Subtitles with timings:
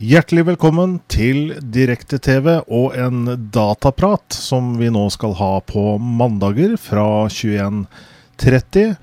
[0.00, 7.26] Hjertelig velkommen til Direkte-TV og en dataprat som vi nå skal ha på mandager fra
[7.28, 8.94] 21.30.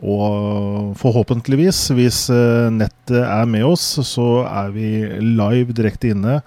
[0.00, 4.88] Og forhåpentligvis, hvis eh, nettet er med oss, så er vi
[5.20, 6.38] live direkte inne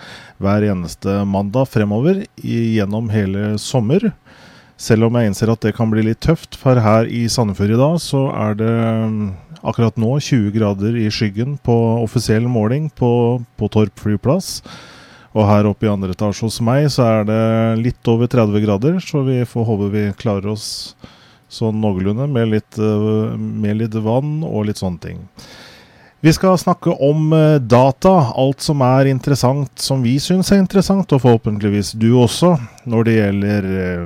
[0.42, 4.10] hver eneste mandag fremover gjennom hele sommer.
[4.82, 7.82] Selv om jeg innser at det kan bli litt tøft, for her i Sandefjord i
[7.86, 8.76] dag så er det
[9.62, 13.12] akkurat nå 20 grader i skyggen på offisiell måling på,
[13.58, 14.60] på Torp flyplass.
[15.32, 17.42] Og her oppe i andre etasje hos meg så er det
[17.86, 20.68] litt over 30 grader, så vi får håpe vi klarer oss
[21.52, 25.22] sånn noenlunde med litt, eh, med litt vann og litt sånne ting.
[26.24, 31.10] Vi skal snakke om eh, data, alt som er interessant, som vi syns er interessant,
[31.10, 32.52] og forhåpentligvis du også,
[32.86, 34.04] når det gjelder eh,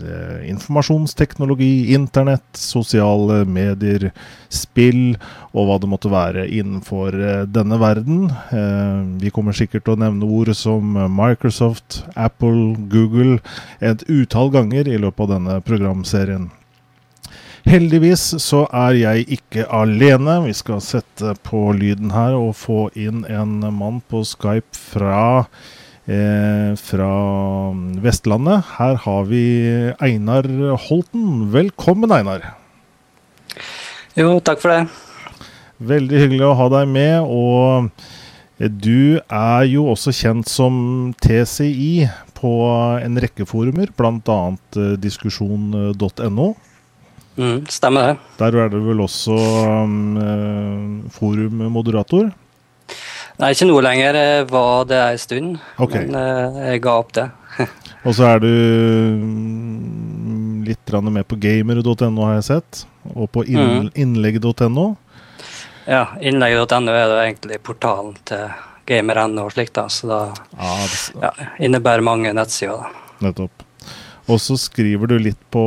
[0.00, 4.08] eh, informasjonsteknologi, internett, sosiale medier,
[4.48, 5.18] spill
[5.52, 8.30] og hva det måtte være innenfor eh, denne verden.
[8.56, 13.36] Eh, vi kommer sikkert til å nevne ord som Microsoft, Apple, Google
[13.84, 16.48] et utall ganger i løpet av denne programserien.
[17.68, 20.38] Heldigvis så er jeg ikke alene.
[20.46, 25.44] Vi skal sette på lyden her og få inn en mann på Skype fra,
[26.08, 27.10] eh, fra
[28.00, 28.64] Vestlandet.
[28.78, 29.44] Her har vi
[30.00, 30.48] Einar
[30.88, 31.52] Holten.
[31.52, 32.54] Velkommen, Einar.
[34.16, 34.88] Jo, takk for det.
[35.80, 37.20] Veldig hyggelig å ha deg med.
[37.28, 37.90] Og
[38.60, 42.08] du er jo også kjent som TCI
[42.40, 42.56] på
[43.04, 44.40] en rekke forumer, bl.a.
[44.96, 46.48] diskusjon.no.
[47.40, 48.16] Mm, stemmer det.
[48.40, 52.28] Der er det vel også um, forummoderator?
[53.40, 54.18] Nei, ikke nå lenger.
[54.20, 55.54] Jeg var det en stund.
[55.80, 56.04] Okay.
[56.04, 57.30] Men uh, jeg ga opp det.
[58.06, 62.82] og så er du um, litt med på gamer.no, har jeg sett.
[63.14, 63.94] Og på mm.
[63.96, 64.86] innlegg.no.
[65.88, 68.52] Ja, innlegg.no er det egentlig portalen til
[68.90, 69.78] gamer.no og slikt.
[69.80, 70.20] da, Så da
[70.58, 71.24] ah, det...
[71.24, 72.84] ja, innebærer mange nettsider.
[72.84, 73.16] da.
[73.24, 73.69] Nettopp.
[74.30, 75.62] Og så skriver du litt på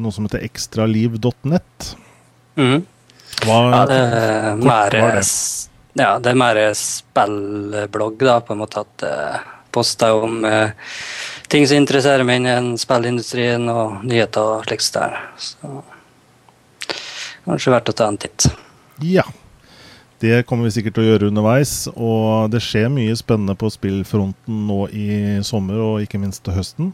[0.00, 1.94] noe som heter ekstraliv.net.
[2.60, 2.82] Mm.
[3.44, 5.22] Hva, ja, det er mer, det?
[5.98, 8.84] Ja, det er mer spillblogg, da, på en måte.
[8.84, 10.70] At uh, poster om uh,
[11.52, 15.16] ting som interesserer meg innen spillindustrien, og nyheter og slikt der.
[15.40, 15.72] Så
[17.44, 18.48] kanskje verdt å ta en titt.
[19.04, 19.26] Ja.
[20.22, 21.72] Det kommer vi sikkert til å gjøre underveis.
[21.92, 25.08] Og det skjer mye spennende på spillfronten nå i
[25.44, 26.92] sommer, og ikke minst til høsten.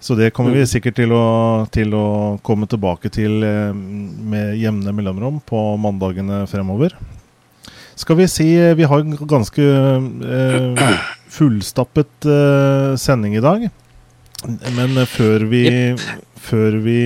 [0.00, 0.70] Så det kommer vi mm.
[0.70, 1.24] sikkert til å,
[1.72, 2.04] til å
[2.44, 6.96] komme tilbake til eh, med jevne mellomrom på mandagene fremover.
[8.00, 10.96] Skal vi si eh, Vi har en ganske eh,
[11.28, 13.68] fullstappet eh, sending i dag.
[14.72, 15.66] Men før vi,
[16.40, 17.00] før vi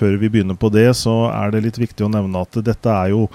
[0.00, 3.12] før vi begynner på det, så er det litt viktig å nevne at dette er
[3.12, 3.26] jo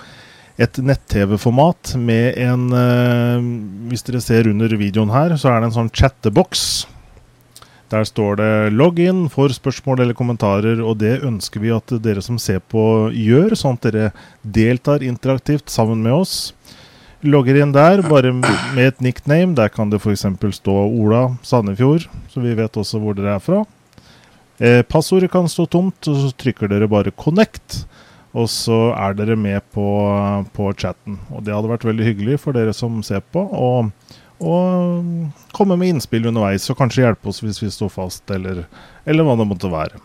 [0.62, 3.48] et nett-TV-format med en eh,
[3.90, 6.86] Hvis dere ser under videoen her, så er det en sånn chatteboks
[7.90, 12.22] der står det 'logg inn for spørsmål eller kommentarer, og det ønsker vi at dere
[12.22, 16.54] som ser på, gjør, sånn at dere deltar interaktivt sammen med oss.
[17.26, 19.56] Logger inn der, bare med et nickname.
[19.56, 20.26] Der kan det f.eks.
[20.58, 23.64] stå Ola Sandefjord, så vi vet også hvor dere er fra.
[24.60, 27.86] Eh, passordet kan stå tomt, og så trykker dere bare 'connect'.
[28.36, 29.88] Og så er dere med på,
[30.54, 31.20] på chatten.
[31.32, 33.40] Og det hadde vært veldig hyggelig for dere som ser på.
[33.40, 33.92] Og
[34.44, 35.06] og
[35.56, 38.66] komme med innspill underveis, og kanskje hjelpe oss hvis vi står fast, eller,
[39.08, 40.02] eller hva det måtte være.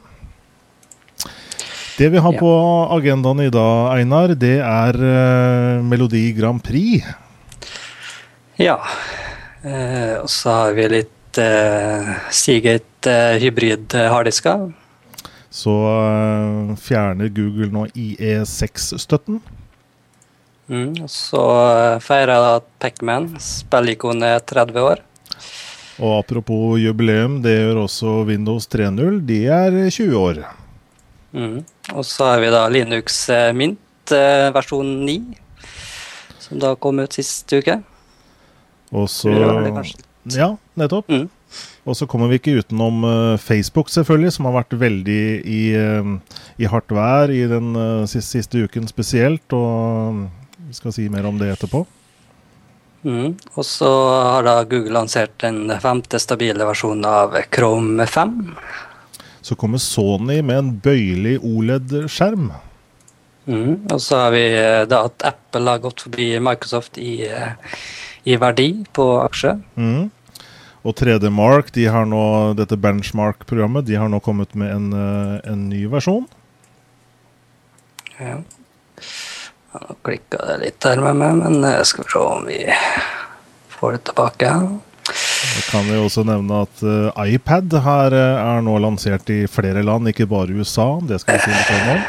[2.01, 2.41] Det vi har ja.
[2.41, 2.53] på
[2.97, 7.05] agendaen i dag, Einar, det er uh, Melodi Grand Prix.
[8.57, 8.79] Ja.
[9.61, 14.71] Uh, og så har vi litt uh, Seagate hybrid harddisker.
[15.51, 15.75] Så
[16.79, 19.43] fjerner Google nå IE6-støtten.
[20.71, 25.03] Mm, så eh, feirer jeg at Pacman, spillikonet, er 30 år.
[26.01, 29.19] Og apropos jubileum, det gjør også Windows 3.0.
[29.27, 30.45] De er 20 år.
[31.35, 31.59] Mm.
[31.97, 35.19] Og så har vi da Linux eh, Mint eh, versjon 9,
[36.39, 37.81] som da kom ut sist uke.
[38.95, 39.35] Og så
[40.31, 41.11] Ja, nettopp.
[41.11, 41.27] Mm.
[41.89, 43.03] Og så kommer vi ikke utenom
[43.43, 45.63] Facebook, selvfølgelig, som har vært veldig i,
[46.61, 47.73] i hardt vær i den
[48.07, 49.57] siste, siste uken spesielt.
[49.57, 50.29] Og
[50.71, 51.83] vi skal si mer om det etterpå.
[53.03, 53.33] Mm.
[53.59, 58.37] Og så har da Google lansert den femte stabile versjonen av Chrome 5.
[59.41, 62.53] Så kommer Sony med en bøyelig OLED-skjerm.
[63.51, 63.89] Mm.
[63.91, 67.75] Og så har vi eh, da at Apple har gått forbi Microsoft i, eh,
[68.31, 69.57] i verdi på aksje.
[69.75, 70.13] Mm.
[70.87, 72.23] Og 3D Mark, de har nå,
[72.61, 76.31] dette benchmark-programmet, de har nå kommet med en, eh, en ny versjon.
[78.21, 78.39] Ja.
[79.71, 82.63] Nå klikka det litt her med meg, men jeg skal se om vi
[83.71, 84.55] får det tilbake.
[85.11, 89.83] Jeg kan jo også nevne at uh, iPad her uh, er nå lansert i flere
[89.87, 90.89] land, ikke bare USA.
[91.07, 92.03] Det skal vi si litt om.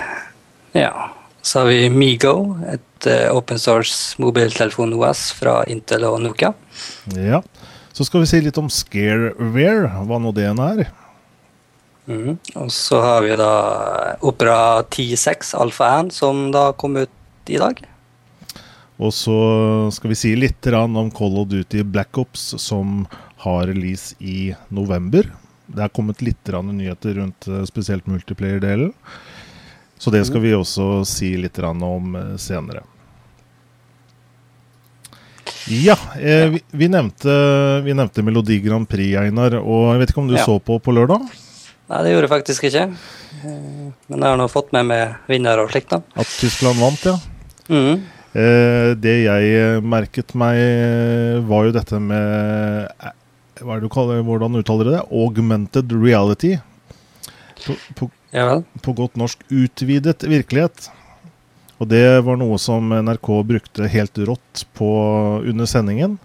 [0.78, 0.94] Ja.
[1.42, 2.36] Så har vi Migo,
[2.70, 6.54] et uh, open source mobiltelefon-OS fra Intel og Nokia.
[7.18, 7.42] Ja.
[7.94, 10.86] Så skal vi si litt om Scareware, hva nå det er.
[12.10, 12.38] Mm.
[12.58, 13.52] Og så har vi da
[14.26, 17.12] Opera 10.6 Alfa 1, som da kom ut
[17.50, 17.82] i dag.
[19.02, 19.38] Og så
[19.94, 23.08] skal vi si litt om Call of Duty Black Ops, som
[23.42, 25.32] har release i november.
[25.66, 28.94] Det er kommet litt nyheter rundt eh, spesielt multiplayer-delen.
[29.98, 32.84] Så det skal vi også si litt om eh, senere.
[35.70, 37.32] Ja, eh, vi, vi, nevnte,
[37.86, 39.58] vi, nevnte, Melodi Grand Prix, Einar.
[39.62, 40.46] Og jeg vet ikke om du ja.
[40.46, 41.26] så på på lørdag?
[41.92, 42.86] Nei, det gjorde jeg faktisk ikke.
[43.44, 46.00] Eh, men jeg har nå fått med meg vinner og slikt, da.
[46.16, 47.18] At Tyskland vant, ja.
[47.68, 48.04] Mm.
[48.32, 50.62] Eh, det jeg merket meg,
[51.50, 53.18] var jo dette med eh,
[53.62, 55.04] hva er det du kaller, Hvordan uttaler du det?
[55.12, 56.56] Augmented reality.
[57.66, 60.88] På, på, ja på, godt norsk utvidet virkelighet.
[61.82, 64.90] Og det var noe som NRK brukte helt rått på
[65.44, 66.18] under sendingen.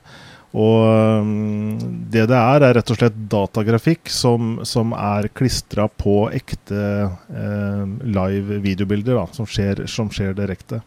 [0.54, 1.76] Og um,
[2.10, 7.82] det det er, er rett og slett datagrafikk som, som er klistra på ekte eh,
[8.06, 10.80] live videobilder, da, som skjer, som skjer direkte.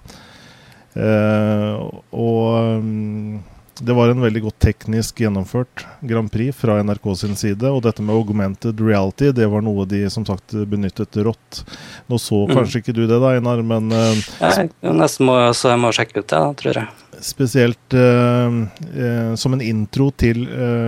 [0.97, 1.75] Eh,
[2.09, 3.39] og um,
[3.79, 7.69] det var en veldig godt teknisk gjennomført Grand Prix fra NRK sin side.
[7.69, 11.63] Og dette med augmented reality, det var noe de som sagt benyttet rått.
[12.11, 12.55] Nå så mm.
[12.57, 14.67] kanskje ikke du det, da, Einar, men eh, Nei,
[14.99, 16.89] nesten må, så jeg må sjekke ut det, da, tror jeg.
[17.25, 20.43] Spesielt uh, uh, som en intro til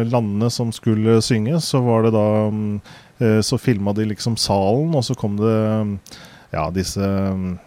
[0.07, 2.81] landene som skulle synge, så var det da um,
[3.45, 5.91] Så filma de liksom salen, og så kom det um,
[6.49, 7.59] ja, disse um,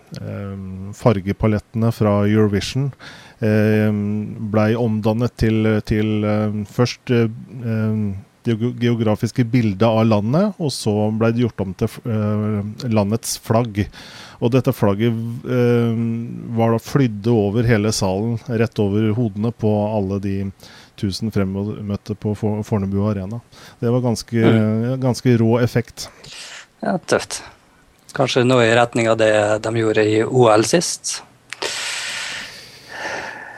[0.98, 2.90] fargepalettene fra Eurovision
[3.44, 6.24] blei omdannet til, til
[6.70, 7.10] først
[8.44, 13.84] det geografiske bildet av landet, og så ble det gjort om til landets flagg.
[14.44, 15.16] Og dette flagget
[16.58, 20.36] var da flydde over hele salen, rett over hodene på alle de
[21.00, 23.40] tusen fremmøtte på Fornebu Arena.
[23.80, 25.00] Det var ganske, mm.
[25.02, 26.08] ganske rå effekt.
[26.84, 27.42] Ja, tøft.
[28.14, 29.32] Kanskje noe i retning av det
[29.64, 31.22] de gjorde i OL sist?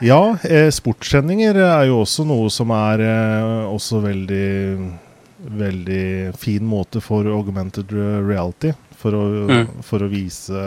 [0.03, 4.49] Ja, eh, sportssendinger er jo også noe som er eh, også veldig
[5.37, 8.73] veldig fin måte for augmented reality.
[8.97, 9.81] For å, mm.
[9.85, 10.61] for å vise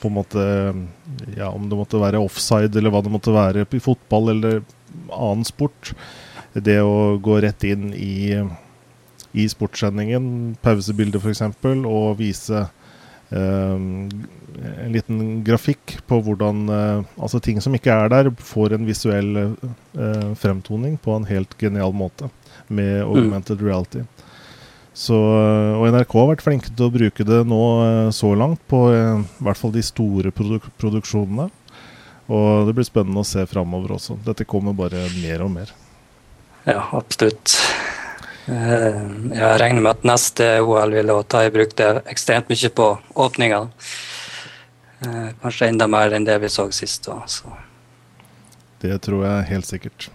[0.00, 0.42] på en måte
[1.36, 4.60] Ja, om det måtte være offside eller hva det måtte være i fotball eller
[5.10, 5.92] annen sport.
[6.54, 8.38] Det å gå rett inn i,
[9.34, 11.42] i sportssendingen, pausebildet f.eks.,
[11.86, 12.64] og vise
[13.30, 14.08] Ehm,
[14.84, 19.30] en liten grafikk på hvordan uh, altså ting som ikke er der, får en visuell
[19.42, 22.30] uh, fremtoning på en helt genial måte
[22.68, 23.06] med mm.
[23.08, 24.04] augmented reality.
[25.00, 27.60] Så, og NRK har vært flinke til å bruke det nå
[28.12, 31.46] så langt, på i hvert fall de store produk produksjonene.
[32.30, 34.18] Og det blir spennende å se framover også.
[34.26, 35.72] Dette kommer bare mer og mer.
[36.66, 37.56] Ja, absolutt.
[38.50, 39.00] Eh,
[39.34, 42.86] jeg regner med at neste OL vil ta i bruk det ekstremt mye på
[43.26, 43.60] åpninga.
[45.00, 47.08] Eh, kanskje enda mer enn det vi så sist.
[47.26, 47.52] Så.
[48.80, 50.10] Det tror jeg helt sikkert.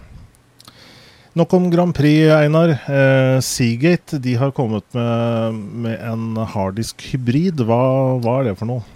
[1.36, 2.70] Nok om Grand Prix, Einar.
[2.70, 7.60] Eh, Seagate de har kommet med, med en harddisk hybrid.
[7.66, 7.80] Hva,
[8.24, 8.86] hva, er det for noe?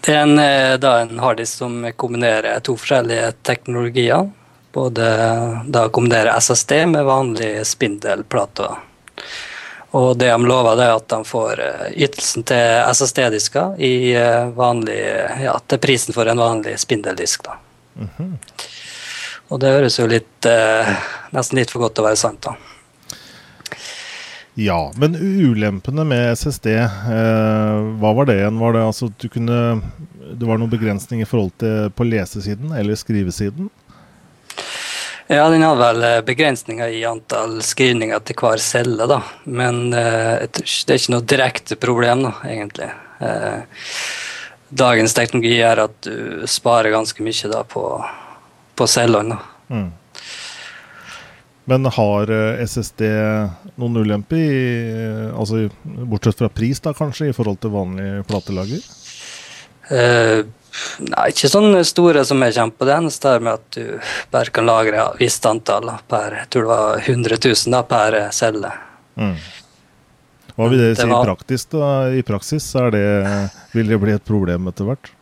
[0.00, 4.30] Det er en, eh, da, en harddisk som kombinerer to forskjellige teknologier.
[4.74, 5.06] Både
[5.66, 8.70] da kombinerer SSD med vanlig spindelplate.
[9.90, 14.52] Og det de lover, det er at de får eh, ytelsen til SSD-disker i eh,
[14.54, 15.00] vanlig,
[15.42, 17.44] ja, til prisen for en vanlig spindeldisk.
[17.44, 17.58] da.
[17.96, 18.36] Mm -hmm.
[19.48, 20.96] Og det høres jo litt eh,
[21.34, 22.54] nesten litt for godt til å være sant, da.
[24.60, 28.58] Ja, men ulempene med SSD, eh, hva var det igjen?
[28.58, 29.80] Var det altså du kunne
[30.30, 33.70] Det var noen begrensninger i forhold til på lesesiden eller skrivesiden?
[35.30, 39.20] Ja, den har vel eh, begrensninger i antall skrivninger til hver celle, da.
[39.46, 42.88] Men eh, det er ikke noe direkte problem, da, egentlig.
[43.22, 43.84] Eh,
[44.74, 47.84] dagens teknologi gjør at du sparer ganske mye da, på,
[48.74, 49.38] på cellene.
[49.70, 49.88] Mm.
[51.70, 53.06] Men har eh, SSD
[53.78, 55.68] noen ulemper, altså,
[56.10, 58.82] bortsett fra pris, da kanskje, i forhold til vanlig platelager?
[59.94, 60.42] Eh,
[61.06, 62.88] Nei, ikke sånne store som jeg kommer på.
[62.88, 66.66] Det eneste er med at du bare kan lagre et visst antall per Jeg tror
[66.66, 68.72] det var 100 000 da, per celle.
[69.20, 69.36] Mm.
[70.56, 71.24] Hva vil det, det si var...
[71.24, 71.90] praktisk, da?
[72.12, 73.04] I praksis det,
[73.72, 75.12] vil det bli et problem etter hvert?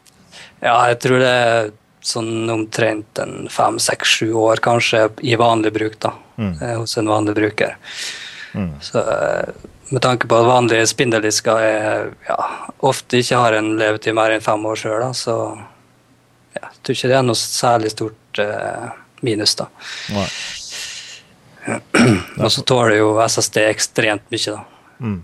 [0.59, 1.71] Ja, jeg tror det er
[2.05, 6.14] sånn omtrent en fem, seks, sju år kanskje i vanlig bruk, da.
[6.38, 6.55] Mm.
[6.62, 7.76] Eh, hos en vanlig bruker.
[8.55, 8.73] Mm.
[8.83, 12.38] Så eh, med tanke på at vanlige spindeldisker er, ja,
[12.85, 15.37] ofte ikke har en levetid mer enn fem år sjøl, så
[16.57, 18.88] ja, jeg tror ikke det er noe særlig stort eh,
[19.26, 19.68] minus, da.
[20.14, 20.28] Nei.
[22.42, 24.62] Og så tåler jo SSD ekstremt mye, da.
[25.04, 25.18] Mm.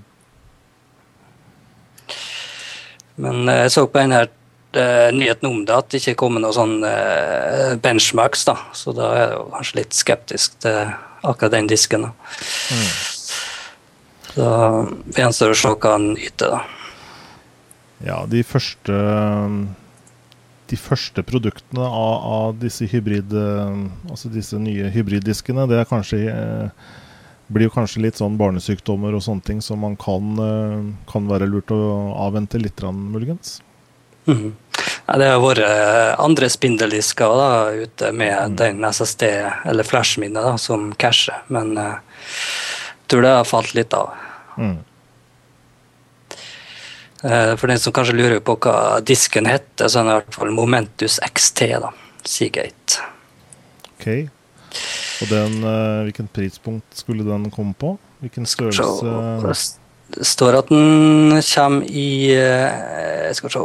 [3.25, 6.43] Men eh, jeg så på den her uh, nyheten om det, at det ikke kommer
[6.43, 8.47] noen sånn uh, benchmarks.
[8.49, 10.95] da, Så da er jeg jo kanskje litt skeptisk til
[11.25, 12.09] akkurat den disken.
[12.09, 12.15] da.
[12.75, 12.89] Mm.
[14.35, 14.51] Så
[15.15, 16.63] gjenstår å se hva han yter, da.
[18.05, 18.99] Ja, de første
[20.65, 23.35] de første produktene av, av disse hybrid,
[24.09, 26.23] altså disse nye hybriddiskene, det er kanskje
[27.53, 30.41] blir jo kanskje litt sånn barnesykdommer og sånne ting som man kan,
[31.11, 31.81] kan være lurt å
[32.25, 33.59] avvente litt, muligens.
[34.25, 34.55] Mm.
[35.05, 38.57] Ja, det har vært eh, andre spindeldisker da, ute med mm.
[38.57, 39.27] den SSD,
[39.69, 41.77] eller flashminnet, som casher, men
[43.15, 44.11] tror det har falt litt av.
[44.59, 44.77] Mm.
[47.25, 50.39] Uh, for den som kanskje lurer på hva disken heter, så er det i hvert
[50.41, 51.93] fall Momentus XT, da.
[52.27, 53.07] Seagate.
[53.95, 54.09] Ok.
[55.23, 57.95] Og den, uh, hvilken prispunkt skulle den komme på?
[58.25, 59.73] Hvilken størrelse?
[60.15, 63.63] Det står at den kommer i jeg skal se,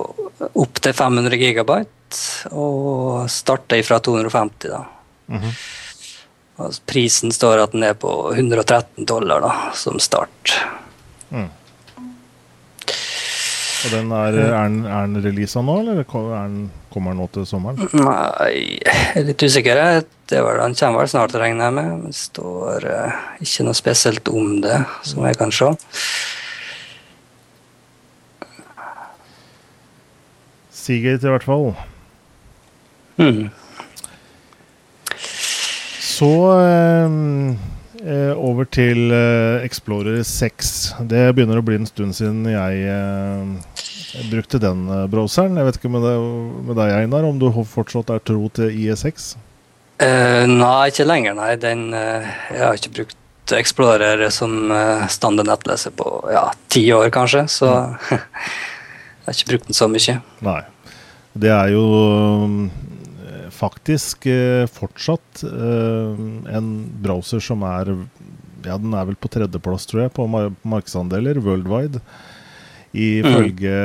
[0.48, 2.22] opp til 500 gigabyte,
[2.56, 4.70] og starter fra 250.
[4.72, 4.86] da.
[5.28, 5.54] Mm -hmm.
[6.90, 10.58] Prisen står at den er på 113 dollar da, som start.
[11.32, 11.48] Mm.
[13.80, 16.08] Og den er, er den, er den releasa nå, eller den,
[16.92, 17.80] kommer den nå til sommeren?
[17.96, 19.80] Nei, jeg er litt usikker.
[20.28, 22.10] Det var, den kommer vel snart, regner jeg med.
[22.10, 25.72] Det står uh, ikke noe spesielt om det, som jeg kan se.
[30.76, 31.72] Seagate, i hvert fall.
[33.20, 33.48] Mm.
[36.20, 36.28] Så
[36.60, 37.12] eh,
[38.12, 40.72] eh, over til eh, Explorer 6.
[41.08, 45.56] Det begynner å bli en stund siden jeg, eh, brukte den eh, browseren.
[45.56, 46.18] Jeg vet ikke med, det,
[46.68, 49.30] med deg, Einar, om du fortsatt er tro til IE6?
[50.00, 51.54] Uh, nei, ikke lenger, nei.
[51.60, 53.16] Den, uh, jeg har ikke brukt
[53.56, 57.46] Explorer som uh, standard nettleser på ja, ti år, kanskje.
[57.52, 57.96] Så mm.
[58.12, 60.20] jeg har ikke brukt den så mye.
[60.46, 60.62] Nei.
[61.40, 62.88] Det er jo eh,
[63.60, 66.26] faktisk eh, fortsatt eh,
[66.56, 66.70] en
[67.04, 67.94] browser som er
[68.66, 72.02] Ja, den er vel på tredjeplass, tror jeg, på markedsandeler worldwide.
[72.92, 73.76] Ifølge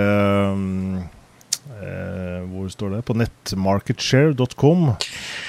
[0.56, 0.96] mm.
[1.78, 3.02] eh, Hvor står det?
[3.06, 4.88] På nettmarketshare.com.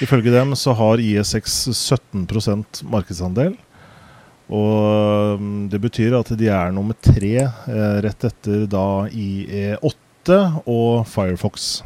[0.04, 3.56] Ifølge dem så har IE6 17% markedsandel.
[4.46, 5.42] Og
[5.72, 10.38] det betyr at de er nummer tre eh, rett etter da IE8
[10.70, 11.80] og Firefox.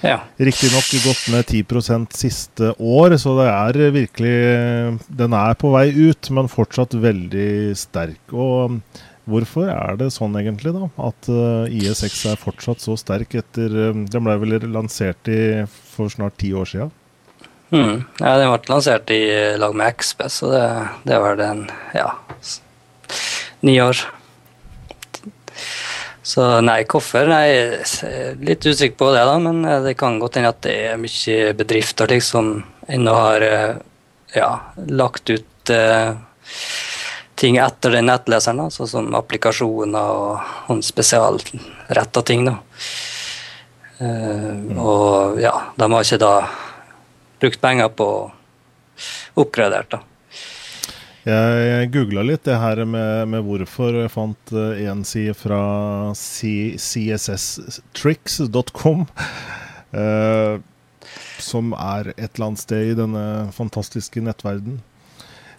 [0.00, 0.20] Ja.
[0.40, 4.36] Riktignok gått ned 10% siste år, så det er virkelig
[5.06, 8.22] Den er på vei ut, men fortsatt veldig sterk.
[8.32, 8.78] Og
[9.30, 10.88] hvorfor er det sånn egentlig, da?
[11.10, 11.28] At
[11.68, 16.54] IS-X er fortsatt så sterk etter uh, Den ble vel lansert i, for snart ti
[16.56, 16.94] år siden?
[17.70, 18.00] Mm.
[18.18, 19.22] Ja, den ble lansert i
[19.60, 20.64] lag med XP, så det,
[21.06, 22.14] det var den ja,
[23.60, 24.00] ni år.
[26.30, 27.26] Så nei, hvorfor?
[27.26, 27.80] Nei,
[28.46, 31.54] litt usikker på det, da, men eh, det kan godt hende at det er mye
[31.58, 32.52] bedrifter liksom
[32.90, 33.72] ennå har eh,
[34.36, 34.50] ja,
[34.86, 36.14] lagt ut uh,
[37.34, 42.46] ting etter den nettleseren, da, sånn som applikasjoner og, og spesialretta ting.
[42.46, 42.54] da.
[43.98, 44.78] Uh, mm.
[44.78, 46.34] Og ja, de har ikke da
[47.42, 48.08] brukt penger på
[49.40, 50.04] oppgradert, da.
[51.20, 53.92] Jeg, jeg googla litt det her med, med, hvorfor.
[53.92, 59.04] Jeg fant én uh, side fra csstricks.com.
[59.04, 60.56] Uh, eh,
[61.40, 64.80] som er et eller annet sted i denne fantastiske nettverden.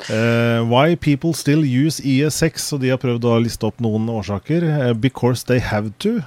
[0.10, 4.66] Uh, why people still use IE6, og de har prøvd å liste opp noen årsaker.
[4.66, 6.26] Uh, because they have to.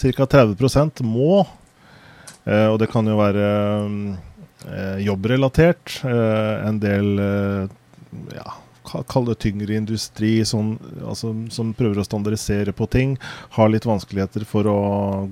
[0.00, 0.24] Ca.
[0.24, 1.44] 30% må.
[2.48, 3.44] Og det kan jo være
[5.04, 6.00] jobbrelatert.
[6.08, 7.20] en del
[8.32, 8.48] ja,
[9.08, 10.74] kall det tyngre industri sånn,
[11.06, 13.16] altså, som prøver å standardisere på ting,
[13.56, 14.78] har litt vanskeligheter for å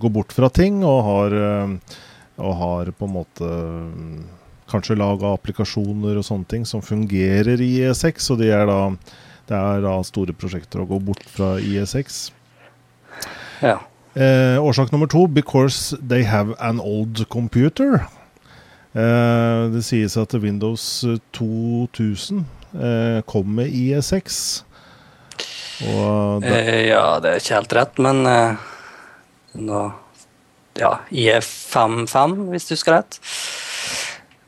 [0.01, 1.97] gå bort fra ting, og har, eh,
[2.39, 4.19] og har på en måte mm,
[4.71, 8.81] kanskje laga applikasjoner og sånne ting som fungerer i IE6, og de er da,
[9.49, 12.29] det er da store prosjekter å gå bort fra IE6.
[13.65, 13.79] Ja.
[14.19, 18.07] Eh, årsak nummer to because they have an old computer.
[18.93, 21.05] Eh, det sies at Windows
[21.37, 22.45] 2000
[22.75, 24.41] eh, kom med IE6.
[25.81, 28.69] Eh, ja, det er ikke helt rett, men eh,
[29.59, 29.83] nå
[30.79, 33.21] ja, IE55, hvis du husker rett.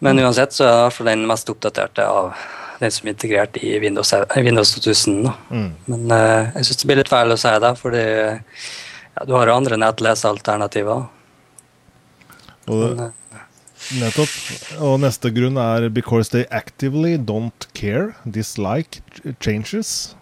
[0.01, 2.33] Men uansett så er det i hvert fall den mest oppdaterte av
[2.81, 5.29] den som er integrert i Windows, Windows 2000.
[5.51, 5.71] Mm.
[5.91, 9.51] Men eh, jeg syns det blir litt feil å si det, fordi ja, du har
[9.51, 11.09] jo andre nettlesealternativer.
[12.71, 13.11] Og det,
[13.99, 14.33] nettopp.
[14.79, 19.01] Og neste grunn er 'because they actively don't care, dislike
[19.41, 20.15] changes'.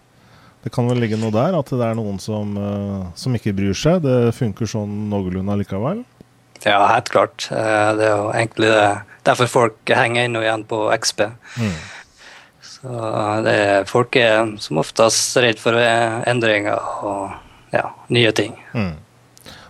[0.63, 3.73] Det kan vel ligge noe der, at det er noen som, uh, som ikke bryr
[3.73, 4.01] seg.
[4.03, 6.03] Det funker sånn noenlunde likevel?
[6.65, 7.47] Ja, helt klart.
[7.51, 9.01] Uh, det er jo egentlig det.
[9.23, 11.21] derfor folk henger inn og igjen på XP.
[11.59, 11.77] Mm.
[12.61, 17.31] Så det er, folk er som oftest redd for endringer og
[17.71, 18.55] ja, nye ting.
[18.73, 18.95] Mm.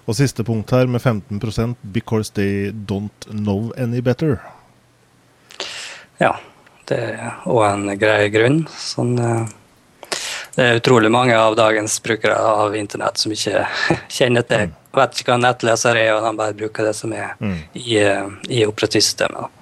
[0.09, 4.39] Og siste punkt her med 15% because they don't know any better.
[6.17, 6.33] Ja,
[6.89, 8.63] det er òg en grei grunn.
[8.73, 10.15] Sånn, eh,
[10.55, 13.67] det er utrolig mange av dagens brukere av internett som ikke
[14.17, 14.75] kjenner til mm.
[14.97, 17.57] Vet ikke hva nettleser er, og de bare bruker det som er mm.
[17.77, 19.59] i, eh, i operativsystemet.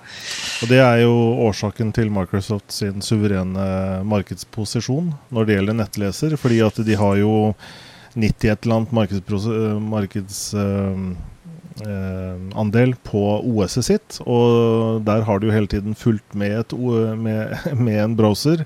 [0.64, 1.12] Og Det er jo
[1.50, 3.66] årsaken til Microsoft sin suverene
[4.08, 6.38] markedsposisjon når det gjelder nettleser.
[6.40, 7.34] Fordi at de har jo
[8.18, 11.16] 90 et eller annet markedsandel markeds, uh,
[13.06, 14.20] på OS-et sitt.
[14.26, 18.66] Og der har du jo hele tiden fulgt med, et, med, med, en browser.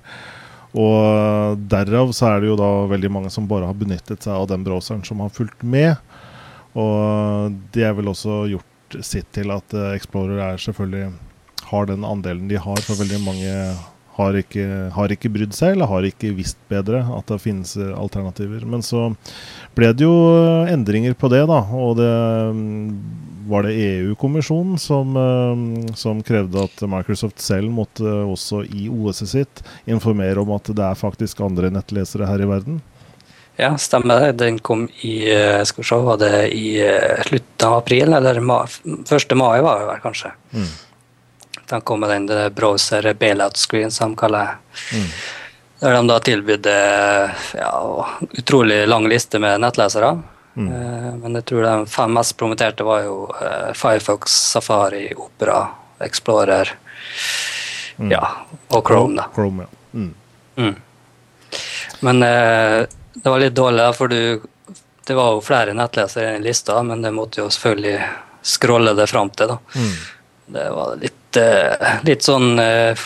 [0.71, 4.47] Og derav så er det jo da veldig mange som bare har benyttet seg av
[4.53, 5.99] den browseren som har fulgt med.
[6.79, 11.11] Og det er vel også gjort sitt til at Explorer er selvfølgelig
[11.71, 13.51] har den andelen de har, for veldig mange
[14.17, 17.93] har ikke, har ikke, brydd seg, eller har ikke visst bedre at det finnes eh,
[17.95, 18.65] alternativer.
[18.67, 19.09] Men så
[19.77, 21.61] ble det jo eh, endringer på det, da.
[21.71, 22.11] Og det
[22.57, 22.85] mm,
[23.51, 29.65] var det EU-kommisjonen som, eh, som, krevde at Microsoft selv måtte også i OS-et sitt
[29.89, 32.81] informere om at det er faktisk andre nettlesere her i verden.
[33.59, 34.37] Ja, stemmer det.
[34.41, 35.15] Den kom i
[35.67, 36.79] skal vi se, var det i
[37.27, 39.35] slutten av april, eller 1.
[39.37, 40.31] mai var det vel kanskje.
[40.55, 40.71] Mm.
[41.71, 44.97] De kom med den browser bailout screen, som de kaller det.
[44.97, 45.07] Mm.
[45.81, 46.73] Der de da tilbydde
[47.57, 47.71] ja,
[48.37, 50.11] utrolig lang liste med nettlesere.
[50.53, 50.67] Mm.
[50.67, 55.63] Eh, men jeg tror de fem mest promoterte var jo eh, Firefox, Safari, Opera,
[56.03, 56.73] Explorer
[57.97, 58.11] mm.
[58.11, 58.21] ja,
[58.67, 59.15] og Chrome.
[59.17, 59.29] da.
[59.35, 59.77] Chrome, ja.
[59.93, 60.13] Mm.
[60.55, 60.75] Mm.
[61.99, 62.79] Men eh,
[63.13, 64.41] det var litt dårlig, for du,
[65.07, 67.97] det var jo flere nettlesere i lista, men det måtte jo selvfølgelig
[68.41, 69.55] scrolle det fram til.
[69.55, 69.57] da.
[69.75, 69.97] Mm.
[70.51, 72.97] Det var litt litt, eh, litt sånn eh,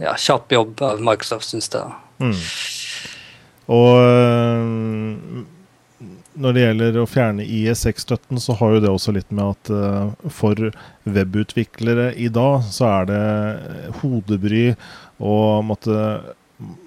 [0.00, 1.90] ja, kjapp jobb av Microsoft, syns jeg.
[2.20, 2.36] Mm.
[3.72, 5.44] Og eh,
[6.34, 10.56] når det gjelder å fjerne IE6-støtten, så har jo det også litt med at for
[11.04, 14.72] webutviklere i dag, så er det hodebry
[15.20, 16.22] å måtte,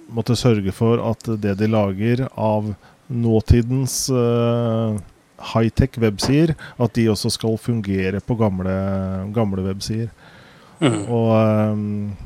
[0.09, 2.73] måtte, sørge for at det de lager av
[3.05, 4.09] nåtidens
[5.53, 8.73] high-tech websider, at de også skal fungere på gamle,
[9.35, 10.09] gamle websider.
[10.79, 11.01] Mm.
[11.11, 11.29] Og
[11.71, 12.17] um,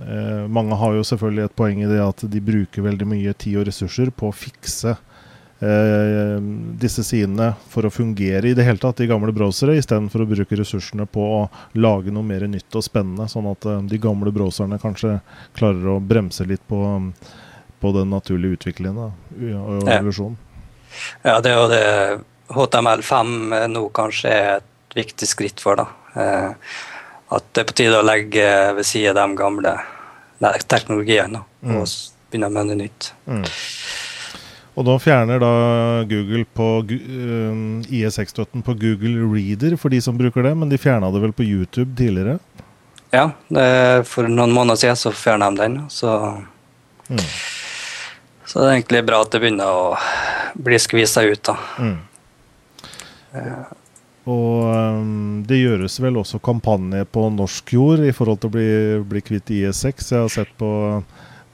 [0.00, 3.60] eh, mange har jo selvfølgelig et poeng i det at de bruker veldig mye tid
[3.60, 6.36] og ressurser på å fikse eh,
[6.80, 10.60] disse sidene for å fungere i det hele tatt de gamle browsere, istedenfor å bruke
[10.60, 11.42] ressursene på å
[11.78, 15.18] lage noe mer nytt og spennende, sånn at eh, de gamle browserne kanskje
[15.58, 16.80] klarer å bremse litt på,
[17.82, 19.12] på den naturlige utviklingen da,
[19.60, 20.40] og evolusjonen.
[21.22, 21.34] Ja.
[21.34, 21.86] ja, det er jo det
[22.48, 23.32] HTML5
[23.68, 25.76] nå kanskje er et viktig skritt for.
[25.76, 25.88] da.
[26.18, 26.52] Eh,
[27.28, 28.44] at det er på tide å legge
[28.78, 29.74] ved siden de gamle
[30.70, 31.76] teknologiene mm.
[31.76, 31.84] og
[32.30, 33.10] begynne med noe nytt.
[33.28, 33.44] Mm.
[34.78, 35.52] Og nå fjerner da
[36.06, 41.10] Google på um, IE6-støtten på Google Reader for de som bruker det, men de fjerna
[41.10, 42.38] det vel på YouTube tidligere?
[43.10, 43.30] Ja,
[44.06, 45.78] for noen måneder siden så fjerna de den.
[45.90, 46.12] Så,
[47.08, 47.24] mm.
[48.44, 49.88] så det er egentlig bra at det begynner å
[50.54, 51.42] bli skvisa ut.
[51.48, 51.56] da.
[51.82, 51.98] Mm.
[54.28, 58.70] Og um, det gjøres vel også kampanje på norsk jord i forhold til å bli,
[59.08, 60.10] bli kvitt IS6.
[60.12, 60.70] Jeg har sett på,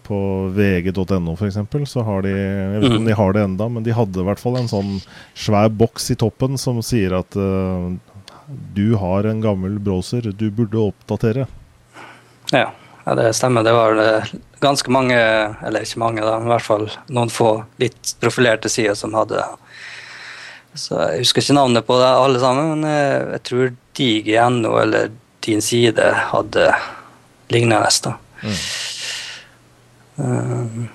[0.07, 0.19] på
[0.57, 1.61] vg.no f.eks.
[1.91, 4.27] så har de Jeg vet ikke om de har det enda, men de hadde i
[4.27, 4.97] hvert fall en sånn
[5.39, 7.93] svær boks i toppen som sier at uh,
[8.75, 11.47] du har en gammel browser, du burde oppdatere.
[12.51, 12.73] Ja,
[13.07, 13.63] ja det stemmer.
[13.65, 14.27] Det var
[14.65, 15.17] ganske mange,
[15.63, 19.39] eller ikke mange, da, men i hvert fall noen få litt profilerte sider som hadde
[19.39, 19.51] det.
[20.75, 25.13] Så Jeg husker ikke navnet på det alle sammen, men eh, jeg tror DigiNO eller
[25.45, 26.73] Din Side hadde
[27.53, 27.91] lignende.
[28.03, 28.17] da.
[28.43, 28.59] Mm.
[30.17, 30.89] Um,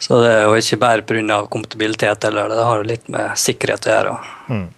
[0.00, 1.46] så det er jo ikke bare pga.
[1.46, 4.14] kompatibilitet, eller det har jo litt med sikkerhet å gjøre.
[4.48, 4.68] Mm.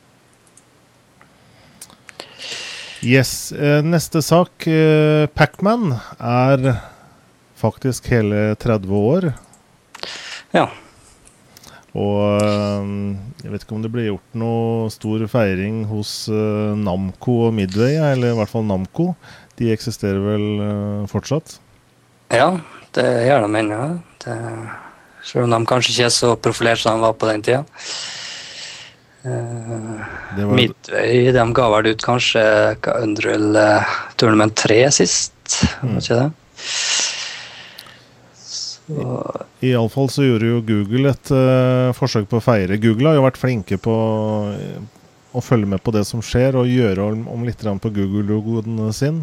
[3.02, 3.52] Yes.
[3.82, 4.66] Neste sak.
[5.34, 6.82] Pacman er
[7.62, 9.32] faktisk hele 30 år.
[10.52, 10.68] Ja.
[11.92, 12.40] Og
[13.42, 18.32] jeg vet ikke om det ble gjort noe stor feiring hos Namco og Midway, eller
[18.32, 19.10] i hvert fall Namco.
[19.60, 20.46] De eksisterer vel
[21.12, 21.58] fortsatt?
[22.32, 22.54] Ja,
[22.96, 23.82] det gjør de ennå.
[25.22, 27.62] Selv om de kanskje ikke er så profilert som de var på den tida.
[29.22, 30.02] Uh,
[30.50, 32.42] Midway de ga vel ut kanskje
[32.96, 35.36] Unreal uh, Tournament 3 sist,
[35.78, 35.92] mm.
[35.92, 36.30] var ikke det?
[39.62, 42.80] Iallfall så gjorde jo Google et uh, forsøk på å feire.
[42.82, 43.94] Google har jo vært flinke på
[45.32, 49.22] å følge med på det som skjer, og gjøre om, om litt på Google-logoen sin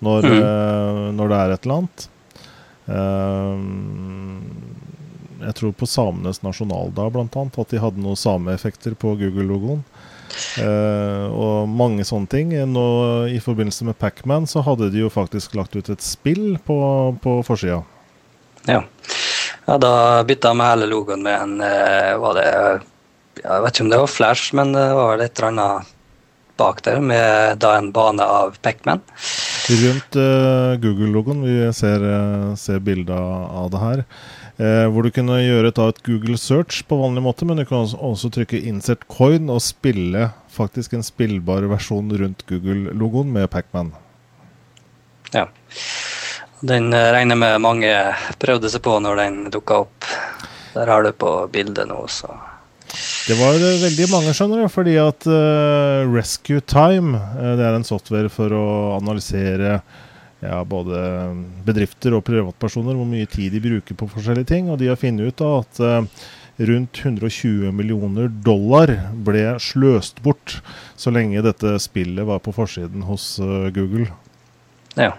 [0.00, 0.40] når, mm.
[0.40, 2.08] uh, når, det er et eller annet.
[2.90, 3.58] Uh,
[5.40, 7.44] jeg tror på samenes nasjonaldag bl.a.
[7.48, 9.84] at de hadde noen sameeffekter på Google-logoen.
[10.60, 12.52] Uh, og mange sånne ting.
[12.70, 12.84] Nå,
[13.28, 16.78] I forbindelse med Pacman så hadde de jo faktisk lagt ut et spill på,
[17.20, 17.82] på forsida.
[18.68, 18.82] Ja.
[19.66, 19.78] ja.
[19.78, 19.92] da
[20.28, 22.50] bytta jeg med hele logoen med en uh, var det,
[23.40, 25.96] Jeg vet ikke om det var Flash, men det var et eller annet
[26.60, 29.00] bak der med da en bane av Pacman.
[29.70, 32.04] Rundt uh, Google-logoen, vi ser,
[32.60, 34.04] ser bilder av det her.
[34.60, 37.78] Eh, hvor du kunne gjøre da, et Google search på vanlig måte, men du kan
[37.80, 43.94] også, også trykke 'insert coin' og spille faktisk en spillbar versjon rundt Google-logoen med Pacman.
[45.32, 45.46] Ja.
[46.60, 47.90] Den eh, regner med mange
[48.40, 50.08] prøvde seg på når den dukka opp.
[50.74, 52.28] Der har du på bildet nå, så
[53.28, 57.78] Det var eh, veldig mange, skjønner du, fordi at uh, Rescue Time, uh, det er
[57.78, 58.66] en software for å
[58.98, 59.78] analysere
[60.40, 61.00] ja, både
[61.66, 64.70] bedrifter og privatpersoner hvor mye tid de bruker på forskjellige ting.
[64.72, 66.28] Og de har funnet ut da, at uh,
[66.70, 68.92] rundt 120 millioner dollar
[69.24, 70.58] ble sløst bort
[71.00, 73.32] så lenge dette spillet var på forsiden hos
[73.72, 74.10] Google.
[75.00, 75.14] Ja.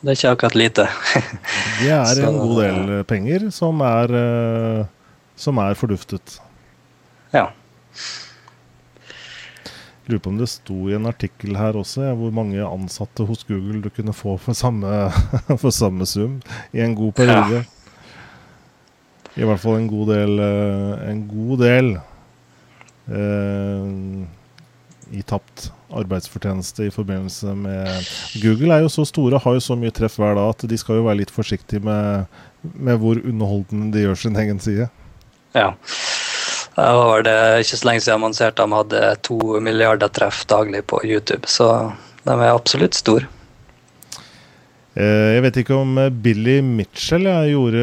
[0.00, 0.88] Det er ikke akkurat lite.
[1.80, 6.36] det er en god del penger som er, uh, som er forduftet.
[7.32, 7.48] Ja.
[10.06, 13.80] Lurer på om det sto i en artikkel her også hvor mange ansatte hos Google
[13.82, 15.08] du kunne få for samme,
[15.62, 16.38] for samme sum
[16.76, 17.64] i en god periode.
[17.64, 17.72] Ja.
[19.36, 21.90] I hvert fall en god del eh, En god del
[23.12, 23.88] eh,
[25.14, 28.08] i tapt arbeidsfortjeneste i forbindelse med
[28.42, 31.00] Google er jo så store, har jo så mye treff hver dag at de skal
[31.00, 32.26] jo være litt forsiktige med,
[32.74, 34.88] med hvor underholdende de gjør sin egen side.
[35.54, 35.70] Ja.
[36.76, 40.42] Det var det ikke så lenge siden man de at de hadde to milliarder treff
[40.50, 41.70] daglig på YouTube, så
[42.26, 43.30] de er absolutt store.
[44.96, 47.82] Eh, jeg vet ikke om eh, Billy Mitchell ja, gjorde,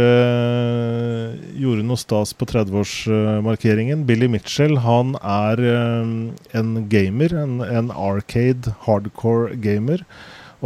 [1.61, 4.01] gjorde, noe stas på 30-årsmarkeringen.
[4.09, 6.13] Billy Mitchell han er eh,
[6.57, 10.01] en gamer, en, en, arcade hardcore gamer,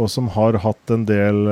[0.00, 1.42] og som har hatt en del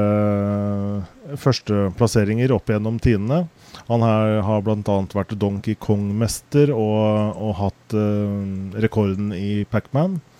[1.43, 3.43] førsteplasseringer opp gjennom tidene.
[3.91, 4.97] Han her har bl.a.
[5.13, 10.21] vært Donkey Kong-mester og, og, hatt uh, rekorden i Pacman.
[10.23, 10.36] Uh,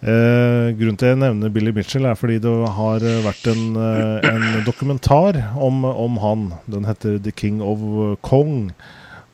[0.00, 5.42] grunnen til jeg nevner Billy Mitchell, er fordi det har vært en, uh, en dokumentar
[5.60, 6.46] om, om, han.
[6.70, 7.84] Den heter The King of
[8.24, 8.70] Kong.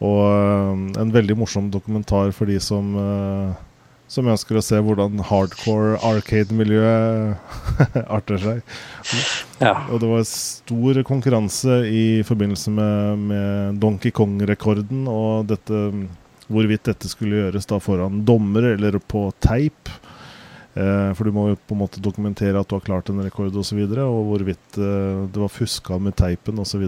[0.03, 2.93] Og uh, en veldig morsom dokumentar for de som
[4.11, 7.35] som ønsker å se hvordan hardcore arcade-miljøet
[8.17, 8.77] arter seg.
[9.59, 9.75] Ja.
[9.91, 15.83] Og det var stor konkurranse i forbindelse med, med Donkey Kong-rekorden, og dette,
[16.47, 19.91] hvorvidt dette skulle gjøres da foran dommer eller på teip.
[20.77, 23.49] Eh, for du må jo på en måte dokumentere at du har klart en rekord
[23.49, 26.85] osv., og, så videre, og hvorvidt eh, det var fuska med teipen osv.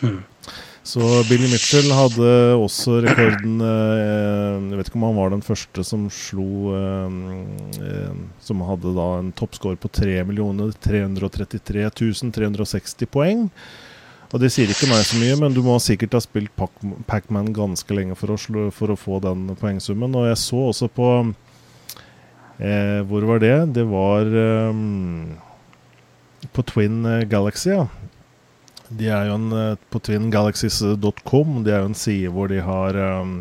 [0.00, 0.22] Hmm.
[0.84, 5.84] Så Billy Mitchell hadde også rekorden eh, Jeg vet ikke om han var den første
[5.86, 6.74] som slo
[8.44, 10.18] Som hadde da en toppscore på 3
[10.84, 11.86] 333
[12.34, 13.46] 360 poeng.
[14.34, 17.94] Og det sier ikke meg så mye, men du må sikkert ha spilt Pac-Man ganske
[17.94, 20.16] lenge for å, slå, for å, få den poengsummen.
[20.18, 21.10] Og jeg så også på
[22.58, 23.56] eh, Hvor var det?
[23.74, 24.28] Det var
[24.70, 25.36] um,
[26.52, 27.86] på Twin Galaxy, ja.
[28.88, 31.62] De er jo en, eh, på twingalaxies.com.
[31.64, 33.38] Det er jo en side hvor de har um,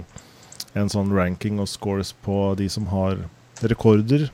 [0.73, 3.19] en sånn ranking og scores på de som har
[3.61, 4.29] rekorder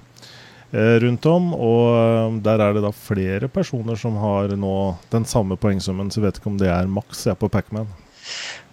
[0.71, 1.51] eh, rundt om.
[1.55, 4.75] Og um, der er det da flere personer som har nå
[5.13, 7.89] den samme poengsummen, så jeg vet ikke om det er maks jeg på Pacman.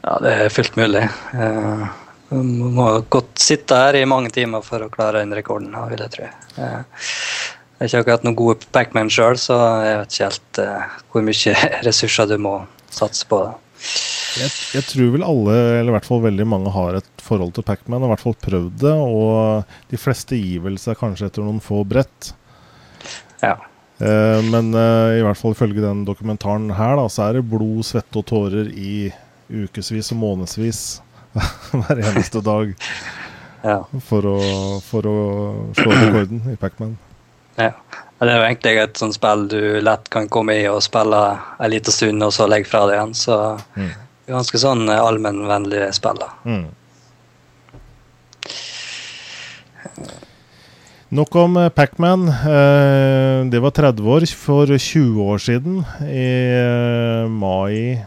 [0.04, 1.06] Ja, det er fullt mulig.
[1.32, 1.88] Uh,
[2.30, 6.14] man må godt sitte her i mange timer for å klare den rekorden, vil jeg
[6.16, 6.30] tro.
[6.56, 11.26] Jeg er ikke akkurat noen gode Pacman sjøl, så jeg vet ikke helt uh, hvor
[11.26, 11.54] mye
[11.86, 12.54] ressurser du må
[12.88, 13.42] satse på.
[14.36, 17.66] Jeg, jeg, tror vel alle, eller i hvert fall veldig mange, har et forhold til
[17.68, 18.04] Pacman.
[18.04, 18.96] I hvert fall prøvd det.
[18.96, 22.32] Og de fleste gir vel seg kanskje etter noen få brett.
[23.44, 23.54] Ja.
[24.00, 27.84] Uh, men uh, i hvert fall ifølge den dokumentaren her, da, så er det blod,
[27.86, 29.12] svette og tårer i,
[29.52, 30.82] ukevis og månedsvis
[31.80, 32.72] hver eneste dag
[33.62, 33.80] ja.
[34.08, 34.38] for, å,
[34.84, 35.18] for å
[35.76, 36.96] slå rekorden i Pacman.
[37.56, 37.72] Ja.
[38.16, 41.70] Det er jo egentlig et sånt spill du lett kan komme i og spille en
[41.72, 43.12] liten stund, og så legge fra deg igjen.
[43.12, 43.36] Så
[43.76, 43.90] mm.
[44.32, 46.22] ganske sånn allmennvennlig spill.
[46.22, 46.30] da.
[46.48, 46.66] Mm.
[51.16, 52.26] Nok om eh, Pacman.
[52.28, 55.78] Eh, det var 30 år for 20 år siden.
[56.02, 58.00] I eh, mai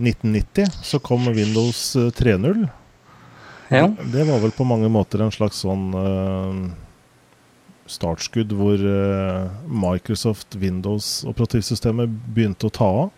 [0.00, 2.68] 1990 så kom Windows 3.0.
[3.68, 3.86] Ja.
[4.12, 5.92] Det var vel på mange måter en slags sånn
[7.90, 8.82] startskudd hvor
[9.70, 13.12] Microsoft Windows operativsystemet begynte å ta av.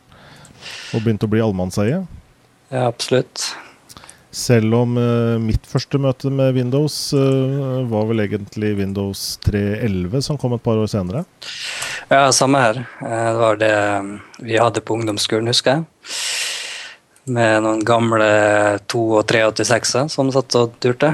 [0.93, 2.03] Og begynte å bli allmannseie.
[2.69, 3.47] Ja, absolutt.
[4.33, 4.95] Selv om
[5.45, 10.93] mitt første møte med Windows var vel egentlig Windows 3.11, som kom et par år
[10.93, 11.25] senere.
[12.13, 12.79] Ja, samme her.
[13.01, 13.75] Eh, det var det
[14.45, 15.85] vi hadde på ungdomsskolen, husker jeg.
[17.25, 18.29] Med noen gamle
[18.91, 21.13] 2- og 386-er som satt og turte.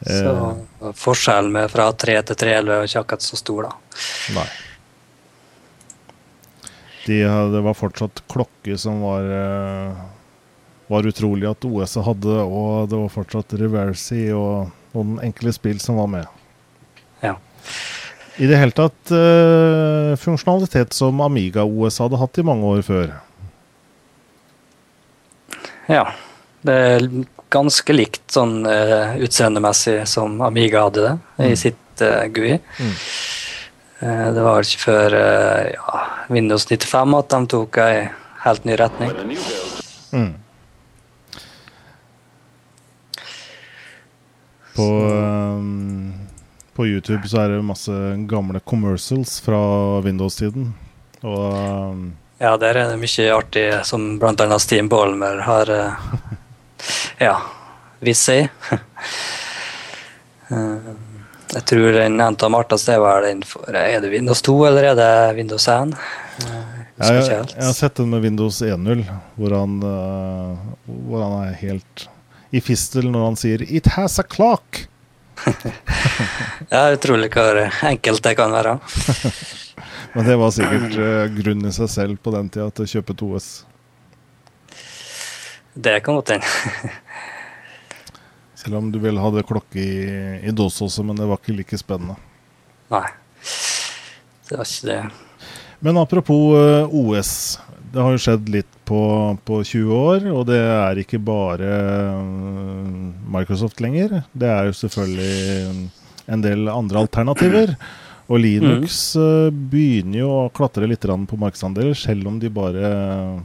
[0.00, 0.32] Så
[0.96, 4.00] forskjellen fra 3 til 3 er ikke akkurat så stor, da.
[4.38, 4.48] Nei
[7.10, 7.20] de,
[7.52, 10.02] det var fortsatt klokke som var uh,
[10.90, 16.00] var utrolig at OS hadde, og det var fortsatt Reversi og noen enkle spill som
[16.00, 16.36] var med.
[17.22, 17.36] Ja.
[18.40, 23.12] I det hele tatt uh, funksjonalitet som Amiga-OS hadde hatt i mange år før.
[25.90, 26.06] Ja.
[26.60, 27.04] Det er
[27.52, 31.44] ganske likt sånn uh, utseendemessig som Amiga hadde det mm.
[31.50, 32.58] i sitt uh, GUI.
[32.80, 32.96] Mm.
[34.00, 37.96] Eh, det var ikke før eh, ja, Windows 95 at de tok ei
[38.46, 39.10] helt ny retning.
[40.16, 40.30] Mm.
[44.72, 46.14] På, um,
[46.80, 47.92] på, YouTube så er det masse
[48.28, 49.60] gamle commercials fra
[50.00, 50.72] Windows-tiden.
[51.20, 51.52] Og
[51.92, 54.58] um, Ja, der er det mye artig som bl.a.
[54.58, 55.92] Steam Bolmer har uh,
[57.26, 57.36] ja,
[58.00, 58.48] vist seg.
[61.50, 64.96] Jeg tror den endte av artigste er vel den Er det Windows 2 eller er
[64.98, 65.92] det Windows 1?
[66.40, 66.56] Jeg,
[66.98, 69.04] jeg, jeg, jeg har sett den med Windows 1.0,
[69.36, 72.06] hvor, uh, hvor han er helt
[72.50, 74.89] i fistel når han sier 'It has a clock'.
[76.74, 78.78] Ja, utrolig hvor enkelt det kan være.
[80.14, 83.14] Men det var sikkert grunn grunnen i seg selv på den tida til å kjøpe
[83.14, 83.50] et OS?
[85.74, 86.90] Det kan godt hende.
[88.60, 90.00] Selv om du vel hadde klokke i,
[90.44, 92.18] i DOS også, men det var ikke like spennende.
[92.92, 93.06] Nei,
[94.50, 94.98] det var ikke det.
[95.80, 97.32] Men apropos eh, OS.
[97.90, 99.00] Det har jo skjedd litt på,
[99.46, 101.70] på 20 år, og det er ikke bare
[102.20, 102.92] uh,
[103.34, 104.20] Microsoft lenger.
[104.30, 105.90] Det er jo selvfølgelig
[106.30, 107.74] en del andre alternativer.
[108.30, 109.62] Og Linux mm.
[109.72, 112.92] begynner jo å klatre litt på markedsandeler, selv om de bare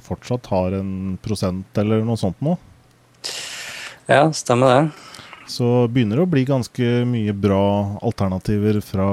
[0.06, 2.54] fortsatt har en prosent eller noe sånt nå.
[4.06, 5.15] Ja, stemmer det.
[5.48, 9.10] Så begynner det å bli ganske mye bra alternativer fra,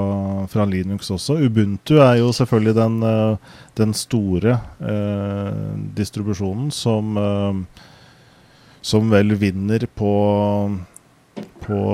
[0.48, 1.36] fra Linux også.
[1.44, 5.50] Ubuntu er jo selvfølgelig den, eh, den store eh,
[5.98, 7.84] distribusjonen som, eh,
[8.80, 10.14] som vel vinner på,
[11.66, 11.84] på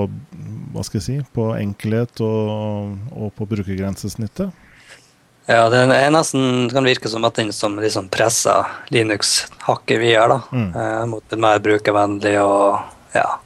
[0.71, 4.65] hva skal jeg si, på enkelhet og, og på brukergrensesnittet.
[5.49, 10.35] Ja, det er nesten kan virke som at den som liksom presser Linux hakket videre
[10.35, 10.67] da, mm.
[10.77, 13.39] eh, mot det mer brukervennlig og ja,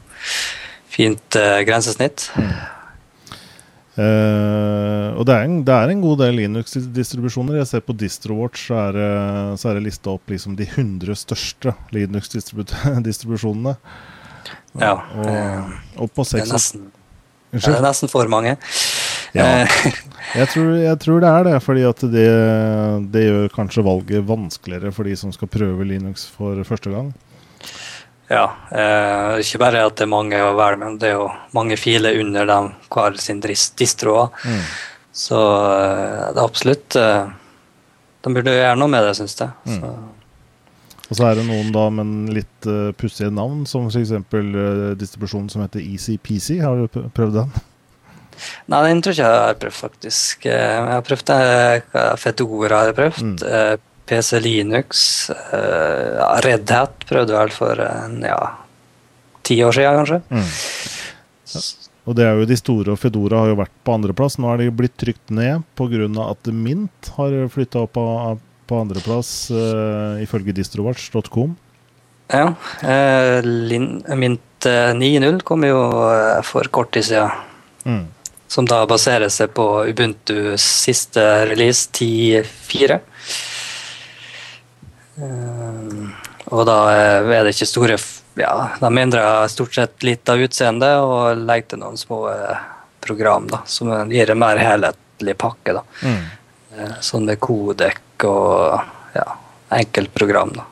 [0.94, 2.30] fint uh, grensesnitt.
[2.38, 2.54] Mm.
[3.94, 7.60] Uh, og det er, en, det er, en, god del Linux-distribusjoner.
[7.62, 9.00] Jeg ser på DistroWatch, så er,
[9.60, 13.76] så er det lista opp liksom de 100 største Linux-distribusjonene.
[14.82, 14.96] Ja.
[14.98, 16.88] Og, og, på 6 det, nesten,
[17.54, 18.58] det er nesten for mange.
[19.34, 19.46] Ja.
[20.34, 22.30] Jeg tror, jeg tror, det er det, fordi at det,
[23.14, 27.12] det gjør kanskje valget vanskeligere for de som skal prøve Linux for første gang.
[28.34, 28.48] Ja.
[28.72, 32.18] Eh, ikke bare at det er mange å velge men det er jo mange filer
[32.22, 34.18] under dem hver sin distro.
[34.46, 34.64] Mm.
[35.14, 37.32] Så eh, det er absolutt eh,
[38.26, 39.54] De burde gjøre noe med det, syns jeg.
[39.68, 39.80] Mm.
[39.80, 39.94] Så.
[41.12, 44.14] Og så er det noen da med en litt uh, pussige navn, som f.eks.
[44.32, 46.56] Uh, distribusjonen som heter EasyPC.
[46.64, 47.52] Har du prøvd den?
[48.72, 50.48] Nei, den tror ikke jeg har prøvd, faktisk.
[50.48, 52.08] Jeg har prøvd det.
[52.24, 53.36] Fedora har jeg prøvd.
[53.44, 53.84] Mm.
[54.14, 55.30] PC Linux.
[55.50, 58.38] Uh, Red Hat prøvde vel for en, ja,
[59.42, 60.22] ti år siden, kanskje.
[60.30, 60.52] Mm.
[61.54, 61.64] Ja.
[62.04, 64.36] Og det er jo de store, og Fedora har jo vært på andreplass.
[64.38, 66.10] Nå er de blitt trykt ned pga.
[66.28, 68.06] at Mint har flytta opp på,
[68.68, 71.56] på andreplass, uh, ifølge distrowatch.com.
[72.34, 72.54] Ja.
[72.84, 73.40] Uh,
[74.20, 75.80] Mint 9.0 kom jo
[76.48, 77.32] for kort tid siden.
[77.84, 78.06] Mm.
[78.48, 83.00] Som da baserer seg på Ubuntus siste release 10.4.
[85.18, 86.10] Uh,
[86.54, 87.98] og da er det ikke store
[88.40, 92.26] Ja, de endrer stort sett litt av utseendet og legger til noen små
[93.04, 95.78] program da, som gir en mer helhetlig pakke.
[95.78, 95.84] da.
[96.02, 96.98] Mm.
[97.06, 98.80] Sånn med kodek og
[99.14, 99.28] ja,
[99.78, 100.56] enkeltprogram.
[100.58, 100.66] da.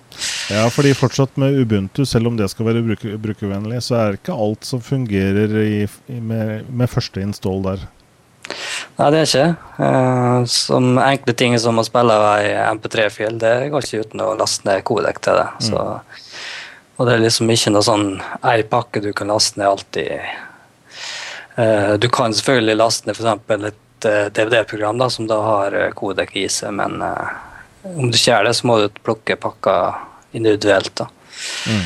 [0.51, 4.21] Ja, fordi fortsatt med Ubuntu, selv om det skal være bruker, brukervennlig, så er det
[4.21, 5.85] ikke alt som fungerer i,
[6.19, 7.85] med, med, første install der.
[8.97, 9.47] Nei, det er ikke.
[9.77, 14.67] Uh, som enkle ting som å spille ei MP3-fil, det går ikke uten å laste
[14.67, 15.47] ned kodek til det.
[15.57, 15.67] Mm.
[15.67, 15.85] Så,
[16.97, 18.07] og det er liksom ikke noe sånn
[18.51, 20.11] ei pakke du kan laste ned alltid.
[21.57, 23.71] Uh, du kan selvfølgelig laste ned f.eks.
[23.71, 28.55] et uh, DVD-program som da har kodek i seg, men om du ikke gjør det,
[28.57, 29.75] så må du plukke pakka
[30.37, 30.93] individuelt.
[31.01, 31.09] da.
[31.67, 31.85] Mm.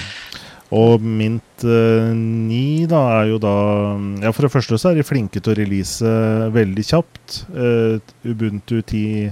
[0.75, 3.55] Og Mint uh, 9 da er jo da
[4.23, 6.15] Ja, For det første så er de flinke til å release
[6.55, 7.43] veldig kjapt.
[7.53, 9.29] Uh, Ubuntu 10,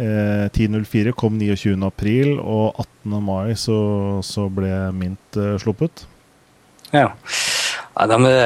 [0.00, 3.16] uh, 10.04 kom 29.4, og 18.
[3.22, 3.78] mai så,
[4.26, 6.04] så ble Mint uh, sluppet.
[6.92, 7.08] Ja.
[7.96, 8.36] ja de,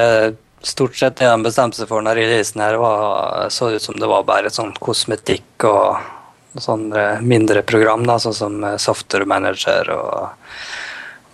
[0.66, 4.08] stort sett det de bestemte seg for når releasen her, var, så ut som det
[4.10, 10.30] var bare sånn kosmetikk og sånne mindre program, da, sånn som software manager og,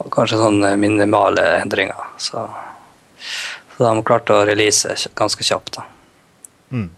[0.03, 2.13] og kanskje sånne minimale endringer.
[2.21, 2.45] Så,
[3.77, 5.79] så de klarte å release ganske kjapt.
[5.79, 5.87] da.
[6.71, 6.89] Mm.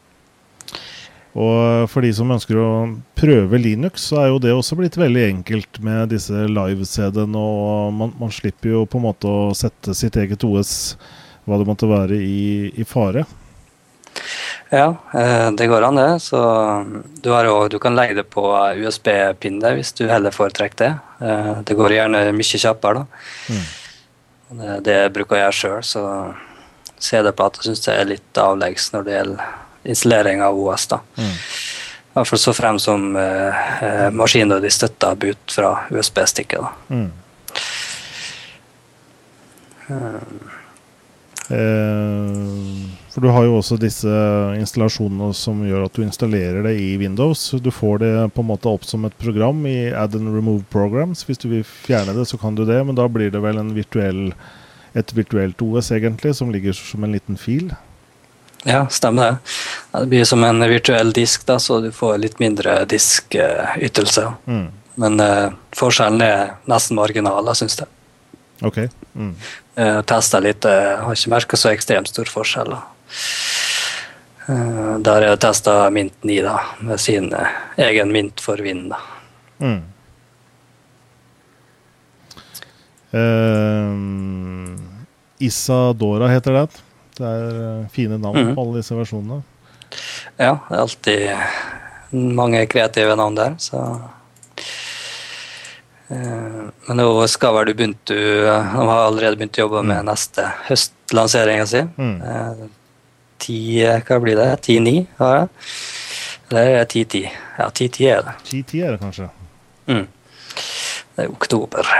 [1.39, 2.71] Og for de som ønsker å
[3.19, 7.39] prøve Linux, så er jo det også blitt veldig enkelt med disse live-CD-ene.
[7.39, 10.97] og man, man, slipper jo på en måte å sette sitt eget OS,
[11.47, 13.27] hva det måtte være, i, i fare.
[14.71, 16.21] Ja, eh, det går an, det.
[16.21, 16.39] Så
[17.23, 18.45] du, også, du kan legge det på
[18.77, 20.93] USB-pinne hvis du heller foretrekker det.
[21.25, 23.23] Eh, det går gjerne mye kjappere, da.
[23.49, 23.65] Mm.
[24.49, 26.03] Det, det jeg bruker jeg sjøl, så
[26.99, 29.57] CD-plate syns jeg er litt avleggs når det gjelder
[29.89, 30.87] installering av OS.
[30.93, 31.01] da.
[31.17, 31.33] Mm.
[32.09, 36.61] I hvert fall så frem som eh, eh maskiner de støtter boot fra USB-stikket.
[36.61, 36.71] da.
[36.91, 37.11] Mm.
[39.89, 40.51] Um.
[41.49, 44.11] Eh, for du har jo også disse
[44.61, 47.41] installasjonene som gjør at du installerer det i Windows.
[47.59, 51.25] Du får det på en måte opp som et program i Add and Remove Programs.
[51.27, 54.21] Hvis du vil fjerne det, så kan du det, men da blir det vel virtuell,
[54.95, 57.73] et virtuelt OS egentlig, som ligger som en liten fil.
[58.63, 59.57] Ja, stemmer det.
[59.97, 64.29] Det blir som en virtuell disk, da, så du får litt mindre diskytelse.
[64.47, 64.69] Mm.
[65.03, 67.91] Men uh, forskjellen er nesten marginal, syns jeg.
[68.63, 68.79] Ok.
[69.19, 69.35] Mm.
[69.75, 72.79] Uh, Testa litt, uh, har ikke merka så ekstremt stor forskjell.
[72.79, 72.95] Uh,
[74.49, 78.91] der har jeg testa Mint 9 da, med sin uh, egen Mint for vind.
[78.91, 79.01] da.
[79.61, 79.83] Mm.
[83.13, 83.95] Uh,
[85.39, 86.67] Isadora heter det.
[87.19, 88.55] Det er fine navn mm.
[88.55, 89.43] på alle disse versjonene.
[90.39, 91.29] Ja, det er alltid
[92.11, 93.83] mange kreative navn der, så
[96.09, 100.09] uh, men nå skal vel Ubuntu De har allerede begynt å jobbe med mm.
[100.09, 101.83] neste høstlansering si.
[102.01, 102.17] Mm.
[102.23, 102.63] Eh,
[103.39, 104.49] ti, hva blir det?
[104.65, 105.49] 10-9 har jeg.
[106.49, 107.25] Eller er det 10-10?
[107.59, 108.35] Ja, 10-10 er det.
[108.51, 109.29] 10-10 er det kanskje.
[109.89, 110.07] Mm.
[111.17, 111.93] Det er oktober.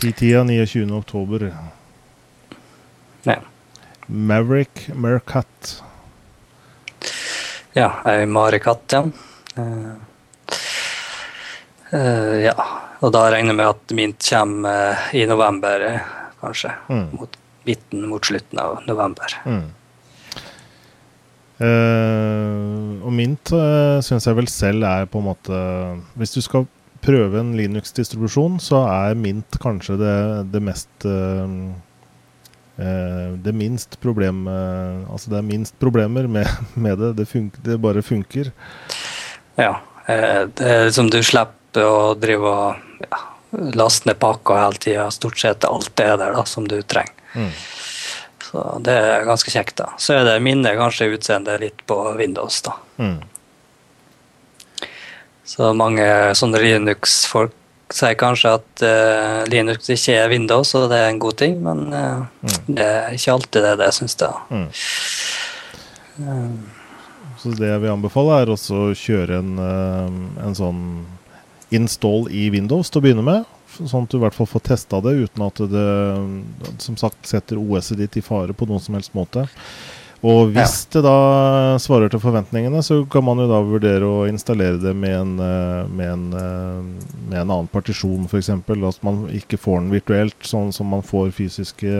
[0.00, 0.84] 10-10 av 29.
[0.98, 1.48] oktober.
[3.26, 3.38] Ja.
[4.06, 5.80] Maverick Mercat.
[7.76, 9.02] Ja, ei marekatt, ja.
[9.56, 9.96] Uh,
[11.94, 12.54] Uh, ja,
[12.98, 15.84] og da regner jeg med at Mint kommer i november,
[16.40, 16.72] kanskje.
[16.90, 17.04] Mm.
[17.14, 19.36] Mot midten mot slutten av november.
[19.46, 19.66] Mm.
[21.56, 25.60] Uh, og Mint uh, syns jeg vel selv er på en måte
[26.20, 26.66] Hvis du skal
[27.00, 30.16] prøve en Linux-distribusjon, så er Mint kanskje det,
[30.52, 31.06] det mest
[32.76, 36.50] det minst problem Altså det er minst problemer med,
[36.84, 37.14] med det.
[37.22, 38.50] Det, det, bare funker.
[39.56, 39.78] Ja.
[40.04, 43.22] det er liksom du slipper å drive og ja,
[43.80, 45.08] laste ned pakker hele tida.
[45.14, 47.15] Stort sett alt er der da, som du trenger.
[47.34, 47.52] Mm.
[48.46, 49.76] Så det er ganske kjekt.
[49.80, 49.90] da.
[49.98, 52.76] Så er det minner kanskje utseendet litt på Windows, da.
[53.02, 53.18] Mm.
[55.46, 56.06] Så mange
[56.38, 57.54] sånne Linux-folk
[57.94, 61.84] sier kanskje at uh, Linux ikke er Windows, og det er en god ting, men
[61.92, 62.56] uh, mm.
[62.66, 64.40] det er ikke alltid det, det syns jeg.
[64.50, 64.66] Mm.
[66.26, 66.56] Um,
[67.38, 69.52] så det jeg vil anbefale, er også å kjøre en,
[70.42, 70.82] en sånn
[71.74, 73.55] install i Windows til å begynne med.
[73.76, 75.90] Sånn at du i hvert fall får testa det uten at det
[76.82, 79.46] som sagt setter OS-et ditt i fare på noen som helst måte.
[80.24, 80.96] Og hvis ja.
[80.96, 81.18] det da
[81.82, 85.90] svarer til forventningene, så kan man jo da vurdere å installere det med en, eh,
[85.92, 88.50] med en, eh, med en annen partisjon, f.eks.
[88.56, 91.92] At man ikke får den virtuelt, sånn som man får fysiske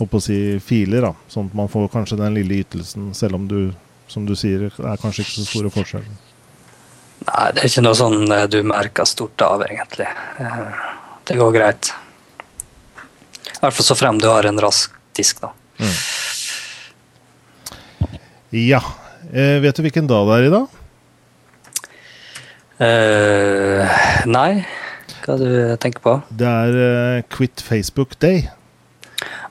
[0.00, 1.10] å si, filer.
[1.10, 3.74] da Sånn at man får kanskje den lille ytelsen, selv om du,
[4.08, 6.18] som du sier, er kanskje ikke så store forskjeller.
[7.26, 10.08] Nei, det er ikke noe sånn eh, du merker stort av, egentlig.
[11.30, 11.92] Eh, det går greit.
[13.46, 15.52] I hvert fall så frem du har en rask disk, da.
[15.78, 15.96] Mm.
[18.50, 18.82] Ja.
[19.30, 20.76] Eh, vet du hvilken dag det er i dag?
[22.80, 23.84] Uh,
[24.26, 24.64] nei.
[25.20, 26.14] Hva du tenker på?
[26.32, 28.48] Det er uh, Quit Facebook Day.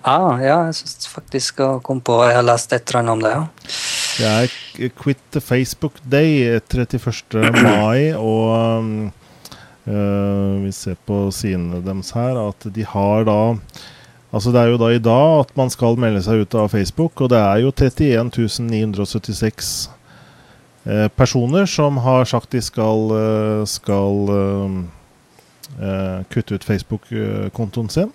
[0.01, 3.23] Ah, ja, jeg syns faktisk jeg komme på Jeg har lest et eller annet om
[3.23, 3.33] det.
[3.35, 3.43] ja.
[4.19, 7.37] Det er Quit Facebook Day 31.
[7.61, 9.28] mai, og uh,
[9.85, 13.39] vi ser på sidene deres her at de har da
[14.29, 17.17] Altså Det er jo da i dag at man skal melde seg ut av Facebook,
[17.17, 18.29] og det er jo 31
[18.61, 19.71] 976
[20.85, 28.13] eh, personer som har sagt de skal, eh, skal eh, kutte ut Facebook-kontoen sin.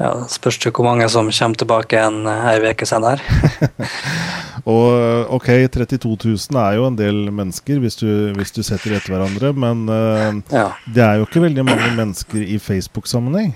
[0.00, 3.20] Ja, Spørs det hvor mange som kommer tilbake en ei uke senere.
[4.72, 6.16] og ok, 32
[6.50, 10.40] 000 er jo en del mennesker hvis du, hvis du setter etter hverandre, men uh,
[10.54, 10.70] ja.
[10.86, 13.52] det er jo ikke veldig mange mennesker i Facebook-sammenheng.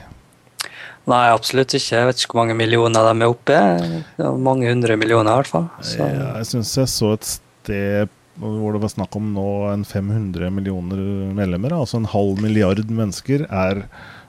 [1.07, 1.95] Nei, absolutt ikke.
[1.95, 3.99] Jeg vet ikke hvor mange millioner de er oppe i.
[4.43, 5.69] Mange hundre millioner, i hvert fall.
[5.79, 6.03] Så.
[6.03, 10.99] Jeg syns jeg så et sted hvor det var snakk om nå en 500 millioner
[11.37, 11.73] medlemmer.
[11.79, 13.87] Altså en halv milliard mennesker er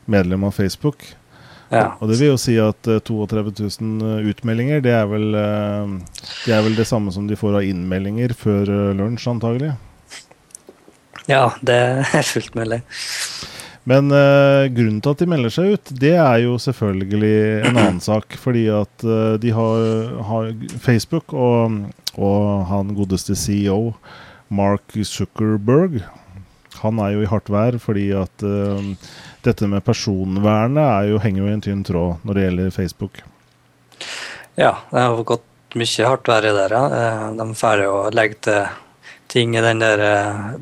[0.08, 1.04] medlem av Facebook.
[1.74, 1.98] Ja.
[2.00, 6.24] Og det vil jo si at 32 eh, 000 eh, utmeldinger, det er, vel, eh,
[6.46, 9.74] det er vel det samme som de får av innmeldinger før lunsj, antagelig?
[11.28, 12.82] Ja, det er fullt mulig.
[13.88, 17.36] Men uh, grunnen til at de melder seg ut, det er jo selvfølgelig
[17.70, 18.36] en annen sak.
[18.40, 19.86] Fordi at uh, de har,
[20.28, 20.50] har
[20.84, 21.78] Facebook og,
[22.18, 23.94] og, han godeste CEO,
[24.52, 26.02] Mark Zuckerberg,
[26.82, 28.84] han er jo i hardt vær fordi at uh,
[29.48, 33.22] dette med personvernet jo, henger jo i en tynn tråd når det gjelder Facebook.
[34.58, 36.74] Ja, det har gått mye hardt verre der.
[36.74, 37.30] Ja.
[37.38, 38.68] De får jo legge til
[39.28, 40.02] ting i den der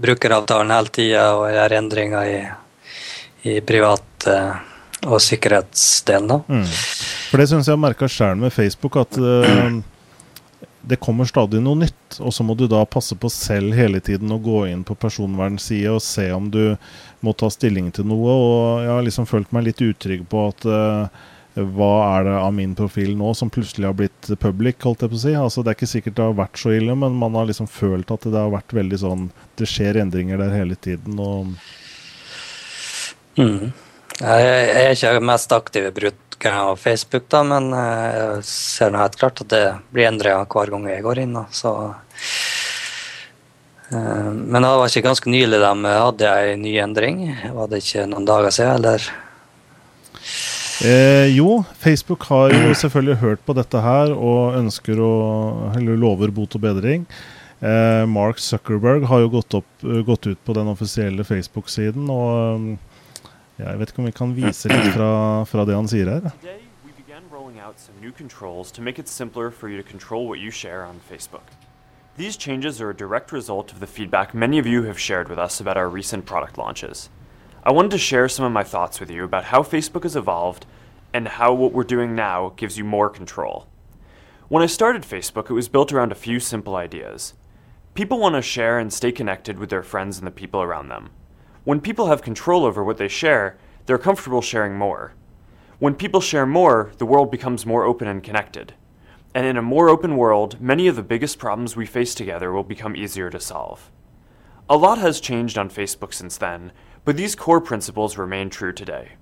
[0.01, 2.37] brukeravtalen hele tida og gjøre endringer i
[3.45, 4.55] i privat uh,
[5.05, 6.29] og sikkerhetsdelen.
[6.31, 6.39] da.
[6.49, 6.65] Mm.
[7.29, 9.77] For det syns jeg har merka sjøl med Facebook, at uh,
[10.87, 12.19] det kommer stadig noe nytt.
[12.19, 15.95] Og så må du da passe på selv hele tiden å gå inn på personvernsida
[15.95, 16.75] og se om du
[17.25, 18.33] må ta stilling til noe.
[18.33, 21.23] Og jeg har liksom følt meg litt utrygg på at uh,
[21.55, 25.19] hva er det av min profil nå som plutselig har blitt public, holdt jeg på
[25.19, 25.33] å si.
[25.39, 28.11] Altså, det er ikke sikkert det har vært så ille, men man har liksom følt
[28.11, 31.19] at det har vært veldig sånn Det skjer endringer der hele tiden.
[31.19, 31.55] og
[33.35, 33.73] Mm.
[34.15, 34.43] Jeg
[34.79, 35.93] er ikke mest aktiv i
[36.35, 40.45] bruker av Facebook, da, men eh, jeg ser nå helt klart at det blir endra
[40.45, 41.33] hver gang jeg går inn.
[41.33, 41.91] Da, så.
[43.91, 47.35] Eh, men det var ikke ganske nylig de hadde en ny endring?
[47.53, 49.01] Var det ikke noen dager siden, eller?
[50.83, 56.31] Eh, jo, Facebook har jo selvfølgelig hørt på dette her og ønsker å eller lover
[56.31, 57.05] bot og bedring.
[57.61, 62.75] Eh, Mark Zuckerberg har jo gått, opp, gått ut på den offisielle Facebook-siden og
[63.57, 65.11] Jeg vet ikke om vi kan vise litt fra,
[65.47, 66.31] fra det han sier her.
[68.01, 71.47] new controls to make it simpler for you to control what you share on Facebook.
[72.17, 75.39] These changes are a direct result of the feedback many of you have shared with
[75.39, 77.09] us about our recent product launches.
[77.63, 80.65] I wanted to share some of my thoughts with you about how Facebook has evolved
[81.13, 83.67] and how what we're doing now gives you more control.
[84.49, 87.33] When I started Facebook, it was built around a few simple ideas.
[87.95, 91.09] People want to share and stay connected with their friends and the people around them.
[91.65, 93.57] When people have control over what they share,
[93.87, 95.15] they're comfortable sharing more.
[95.79, 98.75] When people share more, the world becomes more open and connected.
[99.33, 102.63] And in a more open world, many of the biggest problems we face together will
[102.63, 103.89] become easier to solve.
[104.69, 106.71] A lot has changed on Facebook since then,
[107.03, 109.13] but these core principles remain true today.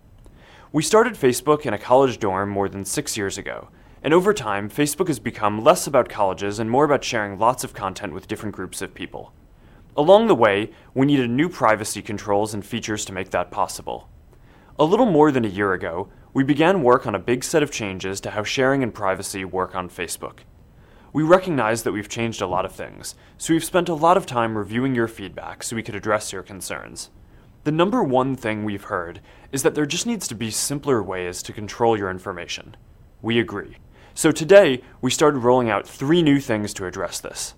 [0.74, 3.70] We started Facebook in a college dorm more than six years ago,
[4.04, 7.74] and over time, Facebook has become less about colleges and more about sharing lots of
[7.74, 9.32] content with different groups of people.
[9.96, 14.10] Along the way, we needed new privacy controls and features to make that possible.
[14.80, 17.70] A little more than a year ago, we began work on a big set of
[17.70, 20.40] changes to how sharing and privacy work on Facebook.
[21.14, 24.26] We recognize that we've changed a lot of things, so we've spent a lot of
[24.26, 27.12] time reviewing your feedback so we could address your concerns.
[27.64, 29.22] The number one thing we've heard
[29.52, 32.76] is that there just needs to be simpler ways to control your information.
[33.22, 33.78] We agree.
[34.16, 37.54] So today, we started rolling out three new things to address this.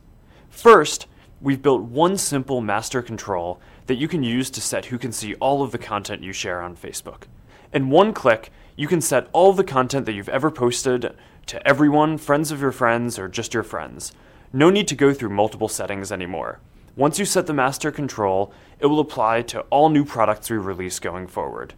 [0.49, 1.07] First,
[1.45, 5.35] We've built one simple master control that you can use to set who can see
[5.35, 7.25] all of the content you share on Facebook.
[7.71, 11.15] In one click, you can set all the content that you've ever posted
[11.45, 14.11] to everyone, friends of your friends, or just your friends.
[14.51, 16.61] No need to go through multiple settings anymore.
[16.95, 20.97] Once you set the master control, it will apply to all new products we release
[20.97, 21.75] going forward.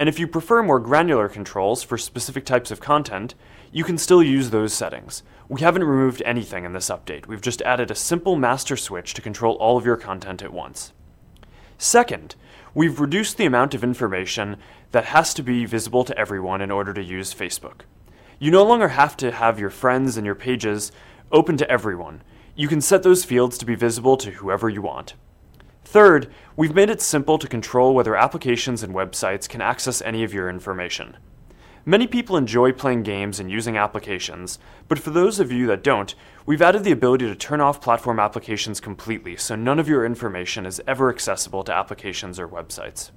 [0.00, 3.36] And if you prefer more granular controls for specific types of content,
[3.70, 5.22] you can still use those settings.
[5.48, 9.22] We haven't removed anything in this update, we've just added a simple master switch to
[9.22, 10.92] control all of your content at once.
[11.78, 12.34] Second,
[12.74, 14.56] we've reduced the amount of information
[14.90, 17.82] that has to be visible to everyone in order to use Facebook.
[18.40, 20.90] You no longer have to have your friends and your pages
[21.30, 22.22] open to everyone.
[22.56, 25.14] You can set those fields to be visible to whoever you want.
[25.84, 30.34] Third, we've made it simple to control whether applications and websites can access any of
[30.34, 31.16] your information.
[31.88, 34.58] Many people enjoy playing games and using applications,
[34.88, 38.18] but for those of you that don't, we've added the ability to turn off platform
[38.18, 43.12] applications completely so none of your information is ever accessible to applications or websites.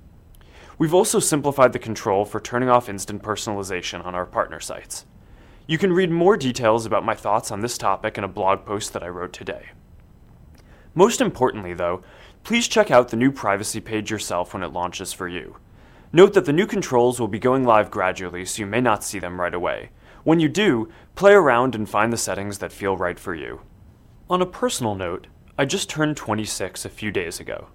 [0.77, 5.07] We've also simplified the control for turning off instant personalization on our partner sites.
[5.65, 8.93] You can read more details about my thoughts on this topic in a blog post
[8.93, 9.69] that I wrote today.
[10.93, 12.03] Most importantly, though,
[12.43, 15.55] please check out the new privacy page yourself when it launches for you.
[16.11, 19.19] Note that the new controls will be going live gradually, so you may not see
[19.19, 19.91] them right away.
[20.23, 23.61] When you do, play around and find the settings that feel right for you.
[24.27, 27.67] On a personal note, I just turned 26 a few days ago.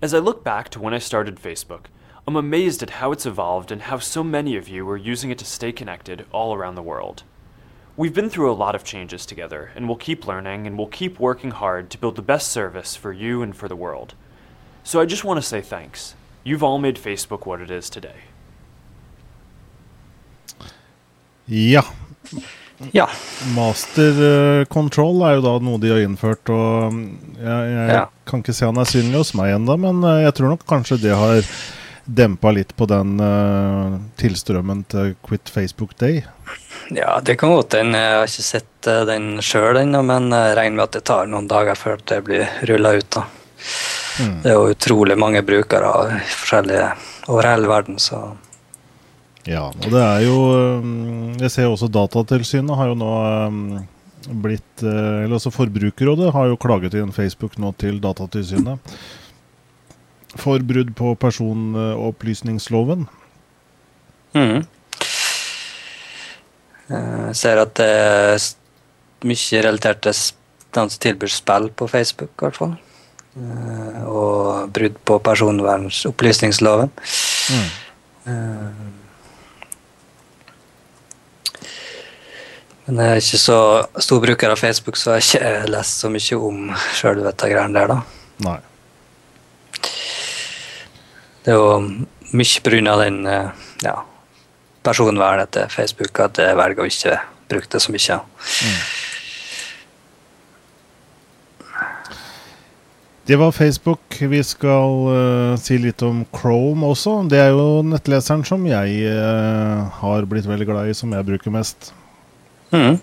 [0.00, 1.86] As I look back to when I started Facebook,
[2.28, 5.38] I'm amazed at how it's evolved and how so many of you are using it
[5.38, 7.24] to stay connected all around the world.
[7.96, 11.18] We've been through a lot of changes together, and we'll keep learning and we'll keep
[11.18, 14.14] working hard to build the best service for you and for the world.
[14.84, 16.14] So I just want to say thanks.
[16.44, 18.16] You've all made Facebook what it is today.
[21.46, 21.84] Ja.
[22.92, 23.08] Ja.
[23.54, 24.16] Master
[24.60, 27.06] eh, control er jo da noe de har innført, og mm,
[27.38, 28.04] jeg, jeg Ja.
[28.28, 30.98] kan ikke se han er synlig hos meg ennå, men eh, jeg tror nok kanskje
[31.04, 31.44] det har
[32.04, 36.18] dempa litt på den uh, tilstrømmen til Quit Facebook Day.
[36.92, 37.96] ja, det kan godt hende.
[37.96, 41.48] Jeg har ikke sett den sjøl ennå, men jeg regner med at det tar noen
[41.48, 43.08] dager før det blir rulla ut.
[43.16, 43.22] da.
[44.20, 44.36] Mm.
[44.44, 45.90] Det er jo utrolig mange brukere
[46.30, 46.90] forskjellige
[47.32, 48.36] over hele verden, så
[49.44, 50.36] Ja, og det er jo
[50.80, 53.10] mm, Jeg ser også Datatilsynet har jo nå
[53.52, 53.66] mm,
[54.44, 58.94] blitt eh, Eller også Forbrukerrådet har jo klaget inn Facebook nå til Datatilsynet
[60.34, 63.06] for brudd på personopplysningsloven.
[64.34, 64.64] Mhm.
[66.88, 68.48] Jeg ser at det er
[69.24, 72.74] mye relatert til de som tilbyr spill på Facebook, i hvert fall.
[73.34, 76.90] Eh, Og brudd på personvernopplysningsloven.
[77.50, 77.70] Mm.
[82.86, 83.58] Men jeg er ikke så
[84.04, 87.78] stor bruker av Facebook, så jeg har ikke lest så mye om sjøl dette greiene
[87.78, 87.98] der, da.
[88.44, 88.58] Nei.
[91.44, 91.78] Det er jo
[92.34, 92.96] mye pga.
[93.04, 93.96] den eh, ja,
[94.84, 97.18] personvernet til Facebook at jeg velger å ikke
[97.48, 98.20] bruke det så mye.
[103.24, 104.18] Det var Facebook.
[104.20, 107.22] Vi skal uh, si litt om Chrome også.
[107.30, 111.54] Det er jo nettleseren som jeg uh, har blitt veldig glad i, som jeg bruker
[111.54, 111.94] mest.
[112.74, 112.98] Mm.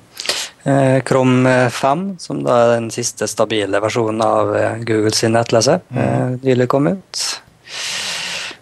[0.63, 5.81] Eh, Chrome 5, som da er den siste stabile versjonen av eh, Google sin nettleser,
[5.89, 7.21] eh, nylig kom ut.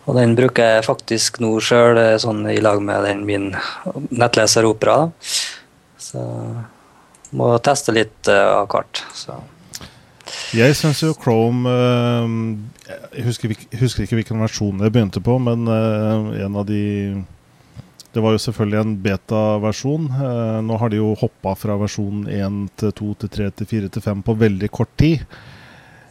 [0.08, 3.50] Og den bruker jeg faktisk nå sjøl, sånn i lag med den min
[4.16, 5.10] nettleser Opera.
[6.00, 6.24] Så
[7.36, 9.04] må teste litt uh, av hvert.
[9.14, 9.36] Så.
[10.50, 12.32] Jeg syns jo Chrome eh,
[13.20, 16.82] Jeg husker, husker ikke hvilken versjon jeg begynte på, men eh, en av de
[18.10, 20.08] Det var jo selvfølgelig en beta-versjon.
[20.10, 23.94] Eh, nå har de jo hoppa fra versjon 1 til 2 til 3 til 4
[23.94, 25.22] til 5 på veldig kort tid.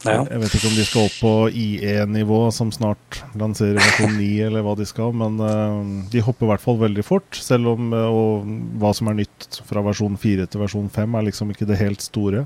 [0.07, 0.21] Ja.
[0.31, 4.63] Jeg vet ikke om de skal opp på IE-nivå, som snart lanserer versjon 9, eller
[4.63, 7.35] hva de skal, men uh, de hopper i hvert fall veldig fort.
[7.35, 8.47] Selv om uh, og
[8.79, 12.05] hva som er nytt fra versjon 4 til versjon 5, er liksom ikke det helt
[12.05, 12.45] store.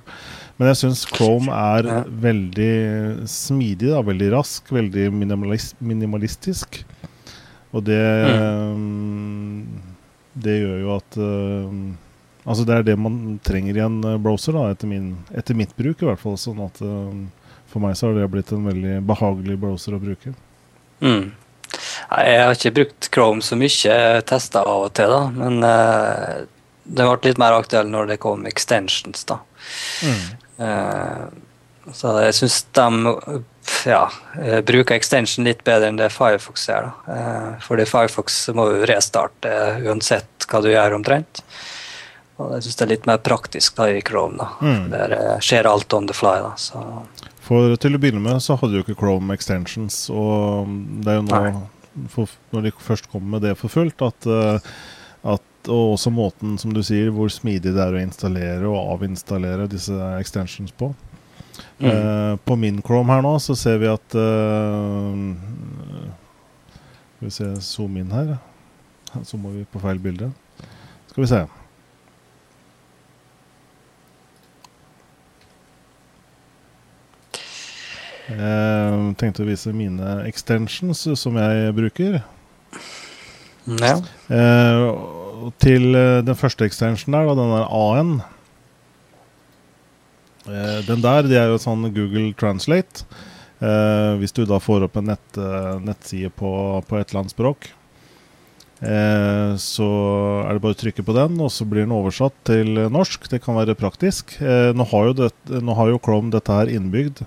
[0.57, 1.99] Men jeg syns Chrome er Ja.
[2.25, 2.73] veldig
[3.29, 6.81] smidig, da, veldig rask, veldig minimalis minimalistisk.
[7.73, 8.01] Og det
[10.33, 11.77] Det gjør jo at uh,
[12.43, 16.01] Altså det er det man trenger i en browser, da, etter, min, etter mitt bruk
[16.03, 16.35] i hvert fall.
[16.35, 17.21] Sånn at eh,
[17.73, 20.35] for meg så har det blitt en veldig behagelig browser å bruke.
[21.03, 21.31] Mm.
[21.73, 23.95] Jeg har ikke brukt Chrome så mye,
[24.29, 26.43] testa av og til, da, men uh,
[26.83, 29.25] det ble litt mer aktuell når det kom extensions.
[29.29, 29.39] da.
[30.63, 31.25] Eh,
[31.93, 33.13] så jeg syns de
[33.87, 34.03] ja,
[34.39, 36.89] eh, bruker extension litt bedre enn det Firefox gjør.
[36.89, 37.15] da.
[37.15, 39.53] Eh, fordi Firefox må jo restarte
[39.83, 41.43] uansett hva du gjør, omtrent.
[42.41, 44.37] Og jeg syns det er litt mer praktisk da i Chrome.
[44.37, 44.49] da.
[44.61, 44.89] Mm.
[44.91, 46.39] Der skjer alt on the fly.
[46.43, 46.83] da, så...
[47.43, 50.69] For til å begynne med så hadde jo ikke Chrome extensions, og
[51.03, 51.41] det er jo nå,
[52.11, 54.69] for, når de først kommer med det for fullt, at, eh,
[55.35, 59.69] at og også måten, som du sier, hvor smidig det er å installere og avinstallere
[59.71, 60.91] disse extensions på.
[61.79, 61.87] Mm.
[61.89, 65.19] Eh, på min Chrome her nå så ser vi at eh,
[67.15, 68.35] Skal vi se, zoome inn her.
[69.23, 70.31] Så må vi på feil bilde.
[71.11, 71.43] Skal vi se.
[78.29, 82.21] Jeg tenkte å vise mine extensions som jeg bruker.
[83.67, 83.97] Ja.
[84.31, 84.85] Eh,
[85.63, 88.15] til eh, den første extensionen der, den der A-en.
[90.47, 93.07] Eh, den der, det er jo sånn Google Translate.
[93.63, 96.51] Eh, hvis du da får opp en nett, eh, nettside på,
[96.87, 97.69] på, et eller annet språk,
[98.83, 99.89] eh, så
[100.43, 103.29] er det bare å trykke på den, og så blir den oversatt til norsk.
[103.31, 104.35] Det kan være praktisk.
[104.41, 107.23] Nå har, det, nå, har jo Chrome dette her innbygd.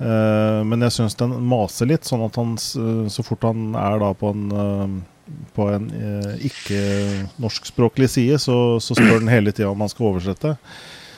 [0.00, 4.14] Uh, men jeg syns den maser litt, sånn at han så fort han er da
[4.16, 5.90] på en, uh, på en
[6.48, 10.56] ikke-norskspråklig side, så, så, spør den hele tida om han skal oversette.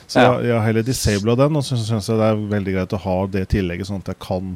[0.05, 0.35] Så ja.
[0.43, 3.17] jeg, har heller disabla den, og så syns jeg det er veldig greit å ha
[3.33, 4.53] det tillegget, sånn at jeg kan,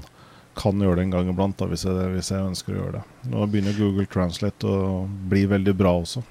[0.60, 3.06] kan gjøre det en gang iblant da, hvis, jeg, hvis jeg ønsker å gjøre det.
[3.32, 6.22] Nå begynner Google Translate å bli veldig bra også.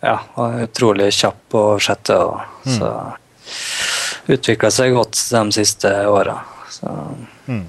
[0.00, 2.76] Ja, og utrolig kjapp å oversette, og mm.
[2.78, 2.92] så
[4.30, 6.38] utvikla seg godt de siste åra.
[6.82, 7.66] Mm.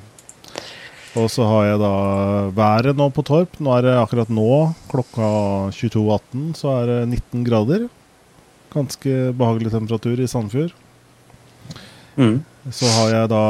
[1.19, 1.95] Og så har jeg da
[2.55, 3.57] været nå på Torp.
[3.59, 4.51] Nå er det akkurat nå,
[4.91, 5.31] klokka
[5.75, 7.89] 22.18, så er det 19 grader.
[8.71, 10.71] Ganske behagelig temperatur i Sandfjord.
[12.15, 12.39] Mm.
[12.71, 13.43] Så har jeg da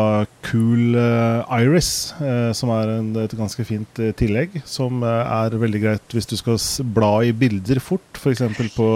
[0.48, 4.58] Cool uh, Iris, uh, som er en, et ganske fint uh, tillegg.
[4.66, 6.58] Som er veldig greit hvis du skal
[6.96, 8.48] bla i bilder fort, f.eks.
[8.78, 8.92] på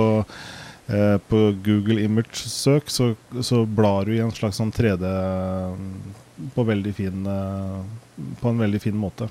[0.86, 3.08] på Google Image-søk, så,
[3.42, 5.10] så, blar du i en slags sånn 3D
[6.56, 7.80] på, fin, eh,
[8.42, 9.30] på en veldig fin måte.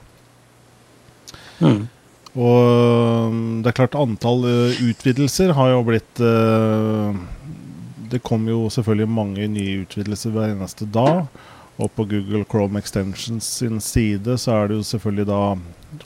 [1.61, 1.87] Mm.
[2.35, 7.15] Og mm, det er klart antall uh, utvidelser har jo blitt uh,
[8.11, 11.29] Det kommer jo selvfølgelig mange nye utvidelser hver eneste dag.
[11.79, 15.41] Og på Google Chrome Extensions sin side så er det jo selvfølgelig da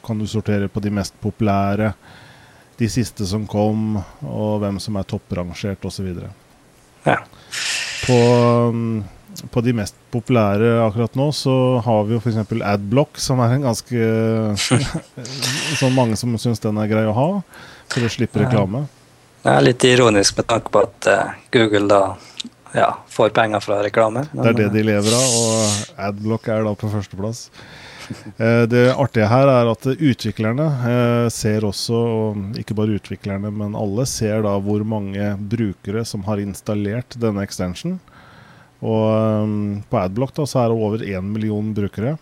[0.04, 1.94] Kan du sortere på de mest populære,
[2.78, 6.12] de siste som kom, og hvem som er topprangert osv.
[7.08, 7.16] Ja.
[8.04, 8.18] På
[8.68, 9.00] um,
[9.52, 12.38] på de mest populære akkurat nå, så har vi jo f.eks.
[12.58, 14.08] Adblock, som er en ganske
[15.80, 17.28] Sånn mange som syns den er grei å ha,
[17.92, 18.86] for å slippe reklame.
[19.44, 22.02] Det er litt ironisk med tanke på at uh, Google da
[22.74, 24.26] ja, får penger fra reklame.
[24.32, 27.46] Det er det de lever av, og Adblock er da på førsteplass.
[28.40, 30.68] Uh, det artige her er at utviklerne
[31.32, 36.42] ser også, og ikke bare utviklerne, men alle ser da hvor mange brukere som har
[36.42, 38.00] installert denne extension.
[38.78, 42.16] Og um, på Adblock da, så er det over én million brukere.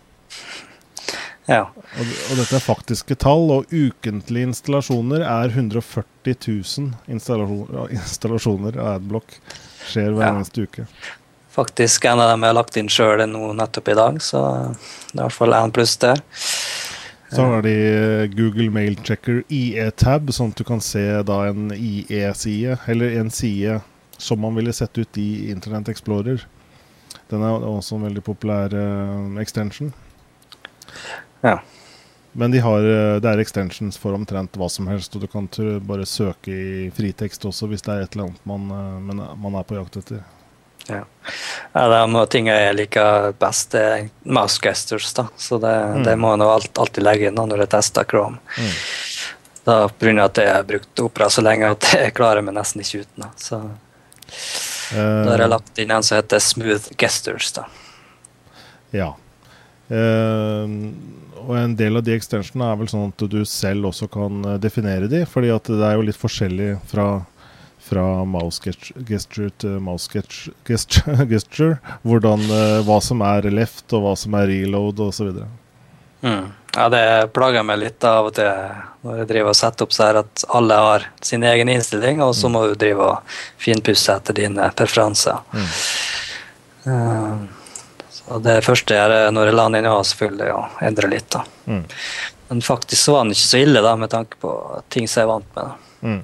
[1.47, 1.61] Ja.
[1.71, 8.97] Og, og, dette er faktiske tall, og ukentlige installasjoner er 140 000 installasjoner, installasjoner av
[8.97, 9.37] Adblock.
[9.87, 10.33] Skjer hver ja.
[10.33, 10.87] eneste uke.
[11.57, 15.15] Faktisk en av dem jeg har lagt inn sjøl nå nettopp i dag, så det
[15.15, 16.21] er i hvert fall én pluss der.
[17.31, 17.75] Så har de
[18.37, 23.81] Google Mail Checker IE-tab, sånn at du kan se da en IE-side, eller en side
[24.17, 26.45] som man ville sett ut i Internett Explorer.
[27.27, 29.91] Den er også en veldig populær uh, extension.
[31.41, 31.59] Ja.
[32.31, 35.49] Men de har, uh, det er extensions for omtrent hva som helst, og du kan
[35.87, 39.67] bare søke i fritekst også hvis det er et eller annet man, uh, man er
[39.67, 40.23] på jakt etter.
[40.87, 41.03] Ja.
[41.73, 45.27] ja det er noe ting jeg liker best, det er mouse gestures, da.
[45.35, 46.05] Så det, mm.
[46.07, 48.39] det må jeg alt, alltid legge inn når jeg tester Chrome.
[48.55, 48.71] Mm.
[49.67, 50.13] Da Pga.
[50.23, 53.27] at jeg har brukt Opera så lenge at jeg klarer meg nesten ikke uten.
[53.35, 53.59] Så
[54.93, 57.51] da har jeg lagt inn en som heter Smooth Gestures.
[57.55, 57.67] da.
[58.95, 59.13] Ja.
[59.87, 60.67] Uh,
[61.47, 64.57] og en del av de extensionene er vel sånn at du selv også kan eh,
[64.59, 67.05] definere de, fordi at det er jo litt forskjellig fra,
[67.87, 68.59] fra mouse
[69.07, 74.49] gesture til mouse gesture, gesture hvordan, uh, hva som er left, og hva som er
[74.51, 75.39] reload, osv.
[76.25, 76.49] Mm.
[76.77, 78.51] Ja, det plager meg litt av og til
[79.07, 82.35] når jeg driver og setter opp så her at alle har sin egen innstilling, og
[82.37, 82.53] så mm.
[82.53, 85.39] må du drive og finpusse etter dine preferanser.
[85.55, 85.69] Mm.
[86.87, 91.11] Uh, så det første jeg gjør når jeg lander inn, i er selvfølgelig å endre
[91.15, 91.29] litt.
[91.33, 91.43] da.
[91.65, 91.83] Mm.
[92.49, 94.53] Men faktisk så var den ikke så ille, da, med tanke på
[94.93, 95.63] ting som jeg er vant med.
[95.63, 96.07] da.
[96.07, 96.21] Mm.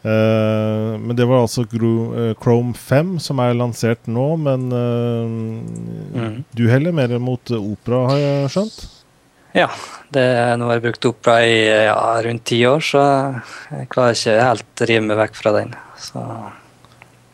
[0.00, 6.38] Uh, men det var altså uh, Chrome 5 som er lansert nå, men uh, mm.
[6.56, 8.78] du heller mer mot Opera, har jeg skjønt?
[9.52, 9.66] Ja,
[10.14, 10.24] det,
[10.56, 13.04] nå har jeg brukt Opera i ja, rundt ti år, så
[13.74, 15.76] jeg klarer ikke helt å rive meg vekk fra den.
[16.00, 16.24] Så.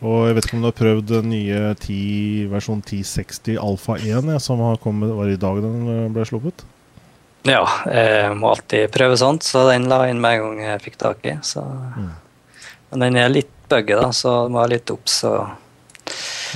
[0.03, 4.33] Og jeg vet ikke om du har prøvd den nye 10, versjon 1060 Alfa 1,
[4.33, 6.67] ja, som har kommet, var i dag den ble sluppet?
[7.47, 11.03] Ja, jeg må alltid prøve sånt, så den la inn med en gang jeg fikk
[11.07, 11.39] tak i.
[11.47, 11.63] så...
[11.95, 12.15] Mm.
[12.91, 15.19] Men den er litt buggy, da, så du må være litt obs.
[15.27, 15.41] Og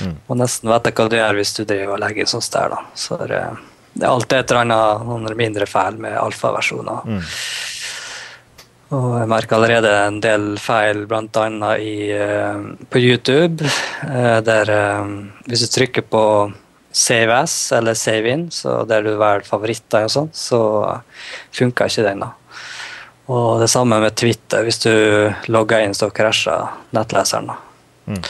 [0.04, 0.14] mm.
[0.28, 2.76] må nesten vite hva du gjør hvis du driver og legger sånn der.
[2.76, 2.80] da.
[2.94, 3.42] Så det,
[3.92, 7.04] det er alltid et eller annet noen mindre feil med alfaversjoner.
[7.04, 7.22] Mm.
[8.92, 11.44] Og jeg merker allerede en del feil bl.a.
[11.48, 13.64] Uh, på YouTube,
[14.04, 15.14] uh, der uh,
[15.48, 16.24] hvis du trykker på
[16.92, 20.60] Save As eller Save In, så der du velger favoritter og sånn, så
[21.56, 22.20] funker ikke den.
[22.26, 22.34] da.
[23.30, 24.64] Og det samme med Twitter.
[24.66, 24.92] Hvis du
[25.52, 27.52] logger inn, så krasjer nettleseren.
[28.06, 28.22] Mm.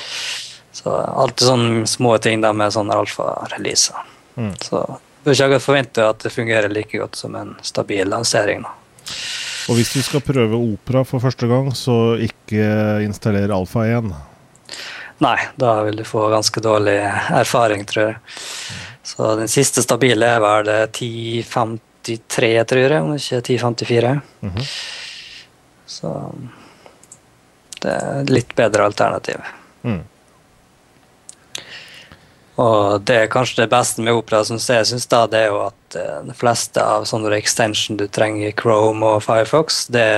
[0.72, 4.04] Så alltid sånne små ting der med sånne alfa-releaser.
[4.36, 4.52] Mm.
[4.60, 4.82] Så
[5.24, 8.66] bør ikke forvente at det fungerer like godt som en stabil lansering.
[8.66, 8.74] da.
[9.70, 12.66] Og hvis du skal prøve Opera for første gang, så ikke
[13.04, 14.10] installer Alfa 1.
[15.22, 16.98] Nei, da vil du få ganske dårlig
[17.30, 18.16] erfaring, tror jeg.
[19.06, 20.70] Så den siste stabile er vel
[22.02, 24.20] 1053, tror jeg, om ikke 1054.
[24.40, 24.66] Mm -hmm.
[25.86, 26.34] Så
[27.82, 29.36] det er litt bedre alternativ.
[29.82, 30.02] Mm.
[32.62, 35.62] Og det er kanskje det beste med Opera, som jeg syns, da, det er jo
[35.66, 40.08] at uh, de fleste av sånne extension du trenger i Chrome og Firefox, det,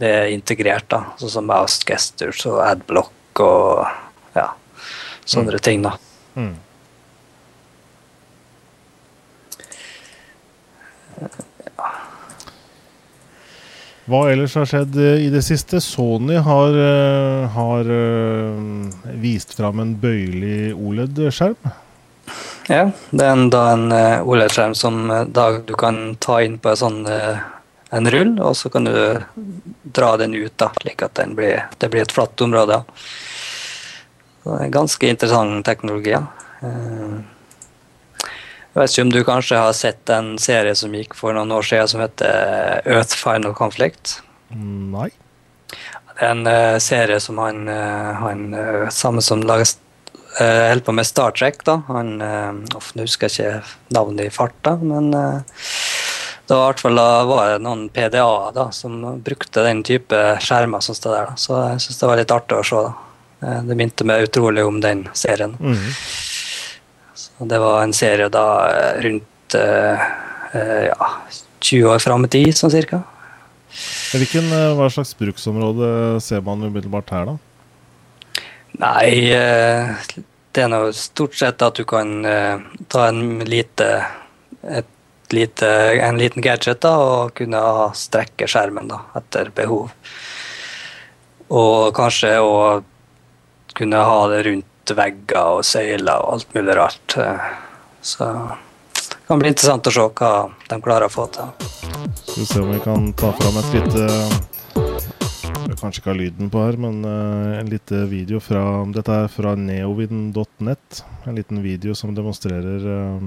[0.00, 1.02] det er integrert, da.
[1.18, 3.82] Sånn som Mouse Gestures og Adblock og
[4.38, 4.52] ja,
[5.24, 5.64] sånne mm.
[5.66, 5.96] ting, da.
[6.36, 6.54] Mm.
[14.06, 15.80] Hva ellers har skjedd eh, i det siste?
[15.82, 18.60] Sony har, eh, har eh,
[19.18, 21.58] vist fram en bøyelig OLED-skjerm.
[22.70, 23.90] Ja, det er da en
[24.26, 28.86] OLED-skjerm som da du kan ta inn på en sånn en rull, og så kan
[28.86, 28.94] du
[29.94, 32.80] dra den ut, da, slik at blir, det blir et flatt område.
[34.74, 36.14] Ganske interessant teknologi.
[36.14, 36.26] Ja.
[38.76, 41.64] Jeg vet ikke om du kanskje har sett en serie som gikk for noen år
[41.64, 44.18] siden som heter Earth Final Conflict?
[44.52, 45.06] Nei.
[45.72, 49.78] Det er en uh, serie som han, uh, han uh, samme som lager
[50.36, 51.62] holder på med Star Trek.
[51.64, 51.78] da.
[51.88, 57.00] Han, Nå husker jeg ikke navnet i farta, men det var i hvert fall
[57.64, 61.30] noen PDA da, som brukte den type skjermer som står der.
[61.30, 61.40] Da.
[61.40, 62.84] Så jeg syns det var litt artig å se.
[62.84, 63.62] da.
[63.64, 65.56] Det minte meg utrolig om den serien.
[65.56, 66.35] Mm -hmm.
[67.40, 70.06] Og det var en serie da eh, rundt uh,
[70.56, 71.08] ja,
[71.60, 73.02] 20 år fram i tid, sånn cirka.
[74.16, 75.88] Hvilken, hva slags bruksområde
[76.24, 77.36] ser man umiddelbart her, da?
[78.80, 79.10] Nei,
[80.52, 82.24] det er nå stort sett at du kan
[82.92, 83.88] ta en lite,
[85.32, 85.70] lite,
[86.08, 87.60] en liten gadget da, og kunne
[87.96, 89.92] strekke skjermen da, etter behov.
[91.52, 92.56] Og kanskje å
[93.76, 97.16] kunne ha det rundt vegger og søyler og alt mulig rart.
[98.06, 101.46] Så det kan bli interessant å se hva de klarer å få til.
[102.22, 104.02] Skal vi se om vi kan ta fram et lite
[105.66, 109.28] Jeg kanskje ikke har lyden på her, men uh, en liten video fra Dette er
[109.32, 111.04] fra neovind.net.
[111.26, 113.18] En liten video som demonstrerer uh,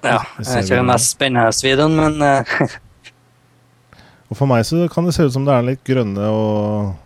[0.00, 0.24] Ja.
[0.40, 2.14] Jeg er ikke den mest spennende videoen, men
[4.32, 6.96] Og for meg så kan det se ut som det er litt grønne og,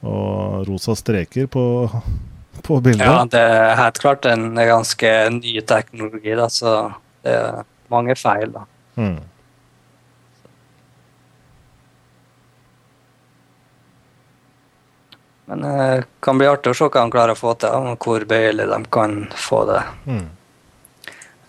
[0.00, 1.84] og rosa streker på
[2.64, 3.06] på bildet?
[3.06, 6.76] Ja, det er helt klart en ganske ny teknologi, da, så
[7.24, 8.52] det er mange feil.
[8.54, 8.64] da.
[9.00, 9.18] Mm.
[15.50, 18.04] Men det eh, kan bli artig å se hva de klarer å få til, og
[18.04, 19.80] hvor bøyelig de kan få det.
[20.06, 20.28] Mm.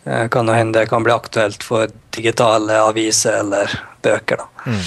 [0.03, 4.41] Eh, kan hende det kan bli aktuelt for digitale aviser eller bøker.
[4.41, 4.71] da.
[4.71, 4.81] Mm.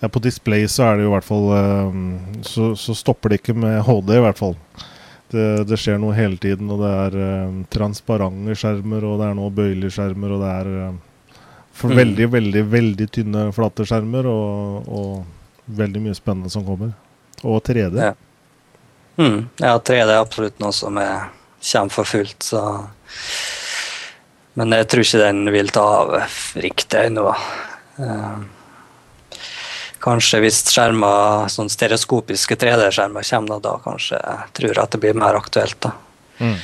[0.00, 1.98] Ja, på display så er det jo i hvert fall eh,
[2.46, 4.56] så, så, stopper det ikke med HD, i hvert fall.
[5.30, 9.36] Det, det skjer noe hele tiden, og det er uh, transparente skjermer, og det er
[9.38, 11.36] noe bøyelige skjermer, og det er uh,
[11.76, 12.00] for mm.
[12.00, 15.12] veldig, veldig, veldig tynne, flate skjermer, og, og,
[15.70, 16.90] veldig mye spennende som kommer.
[17.44, 17.94] Og 3D.
[17.94, 18.10] Ja,
[19.20, 19.38] mm.
[19.62, 21.28] ja 3D er absolutt noe som er,
[21.62, 22.64] kommer for fullt, så
[24.58, 26.16] Men jeg tror ikke den vil ta av
[26.58, 27.28] riktig ennå.
[28.00, 28.40] Uh,
[30.00, 35.36] Kanskje hvis skjermer, sånn stereoskopiske 3D-skjermer kommer, da kanskje jeg tror at det blir mer
[35.36, 35.76] aktuelt.
[35.84, 35.92] da.
[36.40, 36.56] Mm.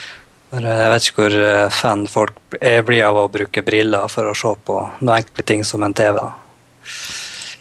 [0.56, 4.52] Jeg vet ikke hvor eh, fan folk blir av å bruke briller for å se
[4.64, 6.20] på noen enkle ting som en TV.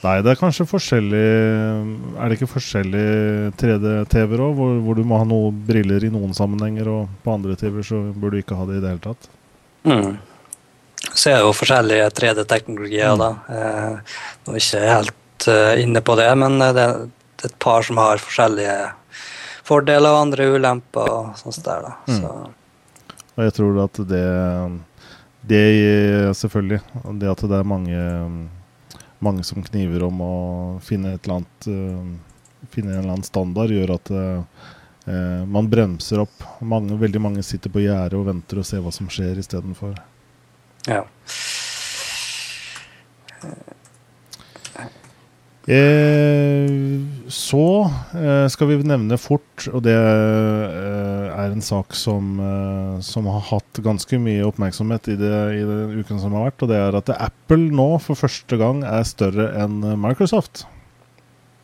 [0.05, 5.17] Nei, det er kanskje forskjellig Er det ikke forskjellige 3D-TV-er òg, hvor, hvor, du må
[5.17, 8.69] ha noen briller i noen sammenhenger, og på andre TV-er så burde du ikke ha
[8.69, 9.29] det i det hele tatt?
[9.89, 10.15] Mm.
[11.09, 13.23] Så er det jo forskjellige 3D-teknologier, mm.
[13.23, 13.31] da.
[13.49, 14.17] Eh,
[14.53, 18.21] er ikke helt uh, inne på det, men det, det, er et par som har
[18.23, 18.75] forskjellige
[19.65, 21.09] fordeler og andre ulemper.
[21.11, 21.95] og sånt der da.
[22.07, 22.21] Mm.
[22.21, 23.15] Så.
[23.35, 24.27] Og jeg tror at det,
[25.43, 25.65] det
[26.39, 26.79] Selvfølgelig.
[27.19, 28.05] Det at det er mange,
[29.19, 30.35] mange som kniver om å
[30.85, 32.31] finne et eller annet uh,
[32.69, 36.43] finne en eller annen standard, gjør at eh, man bremser opp.
[36.59, 39.95] Mange, veldig mange sitter på gjerdet og venter og ser hva som skjer istedenfor.
[40.89, 41.03] Ja.
[45.65, 46.69] Eh,
[47.27, 52.37] så eh, skal vi nevne fort, og det eh, er en sak som,
[53.01, 56.69] som, har hatt ganske mye oppmerksomhet i, det, i den uken som har vært, og
[56.69, 60.67] det er at Apple nå for første gang er større enn Microsoft.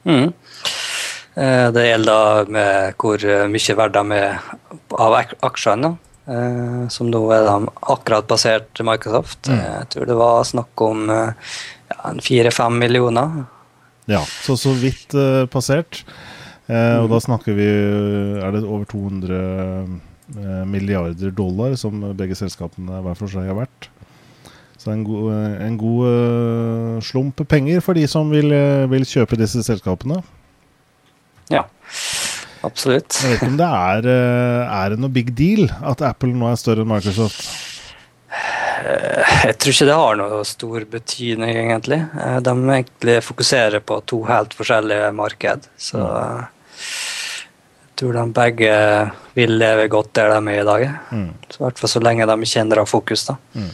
[0.10, 0.34] Mm.
[1.38, 4.42] Eh, det gjelder da med hvor mye verdt de er
[4.98, 5.96] av aksjene.
[6.32, 9.46] Eh, som nå er de akkurat basert Microsoft.
[9.46, 9.62] Mm.
[9.62, 13.44] Jeg tror det var snakk om ja, fire-fem millioner.
[14.12, 16.04] Ja, så så vidt uh, passert.
[16.68, 19.40] Uh, og da snakker vi Er det over 200
[20.36, 23.90] uh, milliarder dollar som begge selskapene hver for seg har vært.
[24.82, 25.28] Så en god,
[25.62, 28.50] en god slump penger for de som vil,
[28.90, 30.24] vil, kjøpe disse selskapene.
[31.54, 31.68] Ja,
[32.66, 33.14] absolutt.
[33.22, 34.08] Jeg vet ikke om det er,
[34.66, 37.46] er det noe big deal at Apple nå er større enn Microsoft?
[38.82, 42.00] Eh, jeg tror ikke det har noe stor betydning, egentlig.
[42.18, 45.68] Eh, de egentlig fokuserer på to helt forskjellige marked.
[45.78, 46.48] Så mm.
[47.84, 48.74] jeg tror de begge
[49.38, 50.90] vil leve godt der de er i dag.
[51.12, 51.32] Mm.
[51.48, 53.26] Så I hvert fall så lenge de ikke endrer fokus.
[53.30, 53.38] da.
[53.54, 53.72] Mm.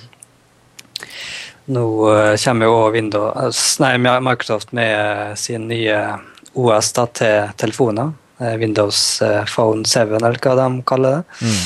[1.77, 5.99] Nå eh, kommer jo Windows, nei, Microsoft med sin nye
[6.57, 8.15] OS da, til telefoner.
[8.37, 8.97] Windows
[9.49, 11.37] Phone 7, eller hva de kaller det.
[11.41, 11.61] Mm.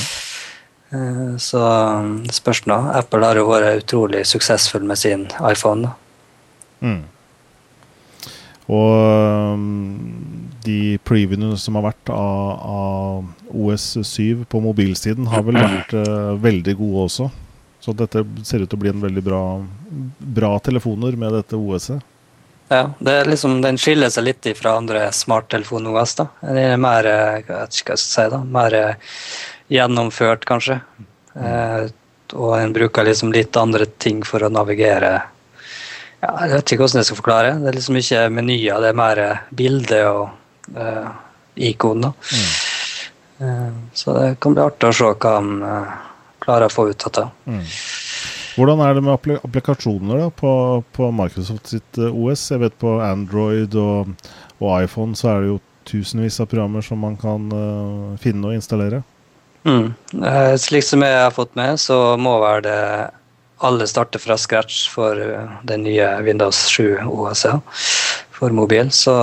[0.92, 1.62] Eh, så
[1.98, 2.76] um, spørs nå.
[2.92, 5.94] Apple har jo vært utrolig suksessfull med sin iPhone.
[6.84, 7.00] Mm.
[8.72, 9.64] Og um,
[10.64, 16.76] de previewene som har vært av, av OS7 på mobilsiden, har vel vært uh, veldig
[16.78, 17.30] gode også.
[17.82, 19.42] Så dette ser ut til å bli en veldig bra,
[20.38, 22.08] bra telefoner med dette OS-et.
[22.72, 26.14] Ja, det liksom, den skiller seg litt fra andre smarttelefon-OS.
[26.40, 28.76] Den er mer, eh, jeg vet ikke hva jeg skal si da, mer
[29.72, 30.78] gjennomført, kanskje.
[31.34, 31.88] Eh,
[32.32, 35.14] og en bruker liksom litt andre ting for å navigere.
[36.22, 37.56] Ja, jeg vet ikke hvordan jeg skal forklare.
[37.60, 39.22] Det er liksom ikke menyer, det er mer
[39.56, 41.08] bilde og eh,
[41.72, 42.14] ikoner.
[42.14, 42.52] Mm.
[43.42, 45.98] Eh, så det kan bli artig å se hva han eh,
[46.44, 47.26] klarer å få ut av det.
[47.50, 47.64] Mm.
[48.52, 50.52] Hvordan er det med applikasjoner da, på,
[50.92, 52.50] på, Microsoft sitt eh, OS?
[52.52, 54.12] Jeg vet På Android og,
[54.60, 58.54] og iPhone så er det jo tusenvis av programmer som man kan uh, finne og
[58.54, 59.00] installere.
[59.64, 59.94] Mm.
[60.24, 63.10] Eh, slik som jeg har fått med, så må vel det
[63.62, 67.46] alle starte fra scratch for eh, den nye Windows 7 OS
[68.34, 68.90] for mobil.
[68.90, 69.14] Så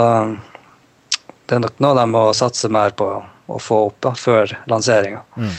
[1.45, 3.09] det er nok noe de må satse mer på
[3.49, 5.23] å få opp da, før lanseringa.
[5.35, 5.57] Mm.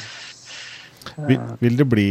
[1.27, 2.11] Vil, vil, det bli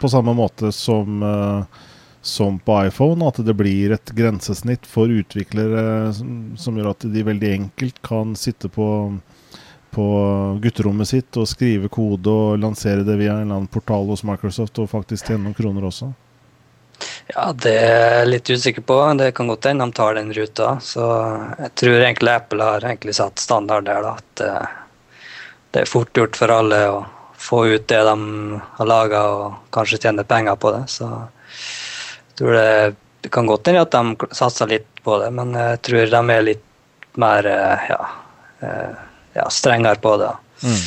[0.00, 1.84] på samme måte som, uh,
[2.24, 7.26] som på iPhone, at det blir et grensesnitt for utviklere som, som gjør at de
[7.26, 8.88] veldig enkelt kan sitte på
[9.94, 10.06] på
[10.62, 14.78] gutterommet sitt og skrive kode og lansere det via en eller annen portal hos Microsoft
[14.82, 16.10] og faktisk tjene noen kroner også?
[17.28, 18.96] Ja, det er jeg litt usikker på.
[19.18, 20.78] Det kan godt hende de tar den ruta.
[20.80, 21.04] Så
[21.58, 24.14] jeg tror egentlig Apple har egentlig satt standard der, da.
[24.16, 24.76] At eh,
[25.74, 27.02] det er fort gjort for alle å
[27.38, 30.86] få ut det de har laga, og kanskje tjene penger på det.
[30.90, 35.82] Så jeg tror det, kan godt hende at de satser litt på det, men jeg
[35.84, 36.64] tror de er litt
[37.18, 38.00] mer eh, ja,
[38.64, 39.07] eh,
[39.38, 40.34] ja, strengere på det.
[40.66, 40.82] Mm.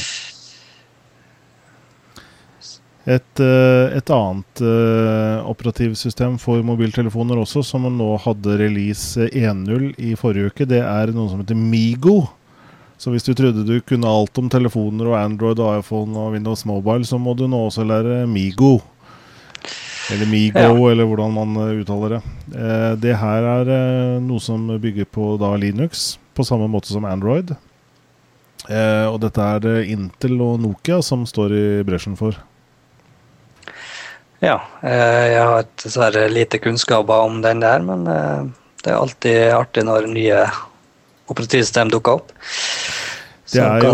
[3.04, 10.14] Et, eh, et, annet uh, operativsystem for mobiltelefoner også, som nå hadde release 1.0 i
[10.20, 12.28] forrige uke, det er noe som heter Migo.
[13.02, 16.62] Så hvis du trodde du kunne alt om telefoner og Android og iPhone og Windows
[16.70, 18.76] Mobile, så må du nå også lære Migo.
[20.14, 20.92] Eller Migo, ja.
[20.92, 22.22] eller hvordan man eh, uttaler det.
[23.02, 23.74] Det her er
[24.22, 27.56] noe som bygger på da Linux, på samme måte som Android.
[28.70, 32.38] Eh, og dette er det Intel og Nokia som står i bresjen for.
[34.42, 38.50] Ja, eh, jeg har dessverre lite kunnskaper om den der, men eh,
[38.84, 40.44] det er alltid artig når nye
[41.30, 42.34] operativsystem dukker opp.
[43.52, 43.94] Det er jo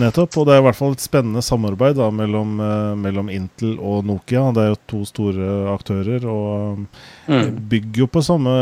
[0.00, 3.74] nettopp, og det er i hvert fall et spennende samarbeid da, mellom, uh, mellom, Intel
[3.76, 4.46] og Nokia.
[4.56, 6.82] Det er jo to store aktører og
[7.28, 7.50] mm.
[7.72, 8.54] bygger jo på, samme,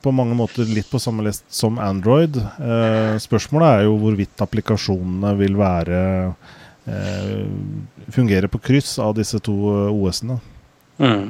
[0.00, 2.38] på mange måter litt på samme lest som Android.
[2.38, 6.00] Eh, spørsmålet er jo hvorvidt applikasjonene vil være
[6.88, 7.42] eh,
[8.14, 9.56] fungere på kryss av disse to
[9.92, 10.40] OS-ene.
[10.98, 11.28] Mm.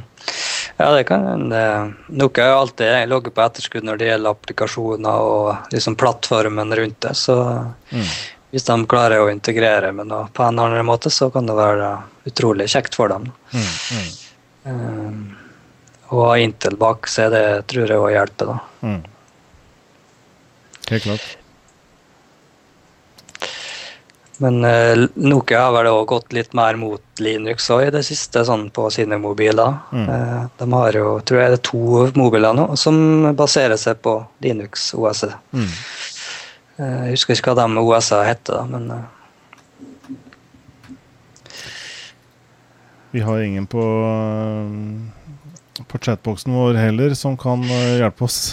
[0.80, 1.60] Ja, det kan hende.
[2.06, 7.14] Noe har alltid ligget på etterskudd når det gjelder applikasjoner og liksom plattformen rundt det.
[7.18, 7.34] Så
[7.90, 8.12] mm.
[8.52, 11.90] hvis de klarer å integrere med noe på en annen måte, så kan det være
[12.30, 13.26] utrolig kjekt for dem.
[13.50, 13.66] Mm.
[13.98, 14.14] Mm.
[14.68, 15.18] Um,
[16.14, 18.86] og Intel bak seg, det tror jeg òg hjelper, da.
[18.86, 19.02] Mm.
[20.92, 21.28] Helt klart.
[24.38, 28.44] Men uh, Nokia har vel òg gått litt mer mot Linux også i det siste,
[28.46, 29.80] sånn på sine mobiler.
[29.90, 30.06] Mm.
[30.06, 34.14] Uh, de har jo, tror jeg det er to mobiler nå som baserer seg på
[34.44, 35.24] Linux OS.
[35.50, 35.66] Mm.
[36.78, 38.90] Uh, jeg husker ikke hva de OS-ene heter, men
[43.10, 43.82] Vi har ingen på,
[45.88, 48.52] på chatboksen vår heller som kan hjelpe oss.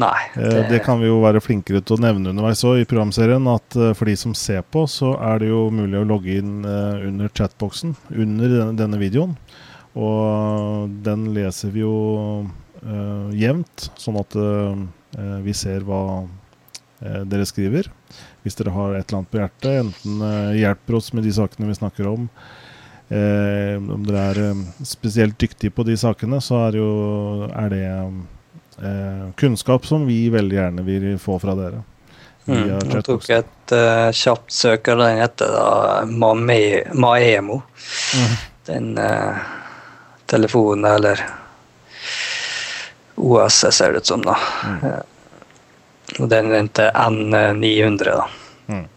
[0.00, 0.20] Nei.
[0.34, 0.68] Eh, det...
[0.70, 0.78] det...
[0.84, 3.48] kan vi jo være flinkere til å nevne underveis òg i programserien.
[3.52, 6.62] At eh, for de som ser på, så er det jo mulig å logge inn
[6.64, 9.36] eh, under chatboksen under denne, denne videoen.
[9.98, 11.96] Og den leser vi jo
[12.48, 14.72] uh, jevnt, sånn at uh,
[15.44, 17.90] vi ser hva uh, dere skriver.
[18.40, 21.76] Hvis dere har et eller annet på hjertet, enten hjelper oss med de sakene vi
[21.76, 22.24] snakker om,
[23.12, 26.88] om dere er spesielt dyktige på de sakene, så er, jo,
[27.52, 27.82] er det
[28.82, 31.82] eh, kunnskap som vi veldig gjerne vil få fra dere.
[32.44, 32.68] Mm.
[32.90, 37.60] Jeg tok et uh, kjapt søk, og den heter da Maemo.
[38.18, 38.32] Mm.
[38.66, 39.38] Den uh,
[40.26, 41.22] telefonen, eller
[43.14, 44.34] OS ser det ut som, da.
[44.66, 44.86] Mm.
[46.18, 48.26] Og den heter N900, da.
[48.66, 48.88] Mm.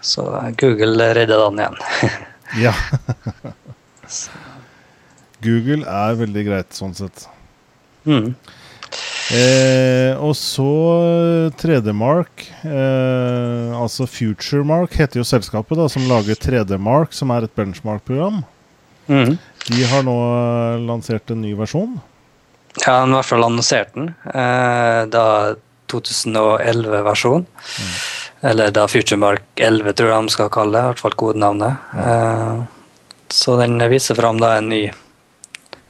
[0.00, 0.26] Så
[0.58, 1.80] Google redder den igjen.
[2.66, 2.74] ja.
[5.44, 7.26] Google er veldig greit sånn sett.
[8.08, 8.32] Mm.
[9.28, 10.68] Eh, og så
[11.60, 18.40] 3D-Mark, eh, altså FutureMark, heter jo selskapet da, som lager 3D-Mark, som er et benchmark-program.
[19.08, 19.36] Mm.
[19.68, 20.16] De har nå
[20.88, 21.98] lansert en ny versjon.
[22.84, 24.14] Ja, de i hvert fall lansert den.
[24.32, 25.26] Eh, da
[25.92, 27.44] 2011-versjon.
[27.44, 27.92] Mm.
[28.48, 30.84] Eller da FutureMark 11, tror jeg de skal kalle det.
[30.84, 31.84] I hvert fall kodenavnet.
[31.92, 32.00] Mm.
[32.06, 32.64] Eh,
[33.28, 34.86] så den viser fram da en ny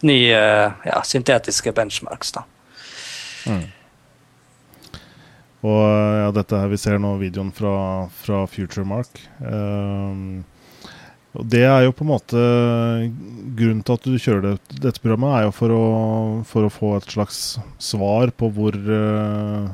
[0.07, 2.33] nye ja, syntetiske benchmarks.
[2.37, 2.45] da.
[3.49, 3.67] Mm.
[5.67, 9.19] Og ja, dette her vi ser nå videoen fra, fra FutureMark.
[9.43, 10.45] Um,
[11.37, 12.43] og det er jo på en måte
[13.59, 15.83] Grunnen til at du kjører det, dette programmet, er jo for å,
[16.49, 17.41] for å få et slags
[17.83, 19.67] svar på hvor, uh,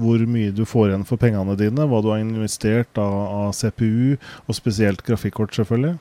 [0.00, 1.88] hvor mye du får igjen for pengene dine.
[1.90, 4.14] Hva du har investert av, av CPU,
[4.46, 5.98] og spesielt grafikkort, selvfølgelig.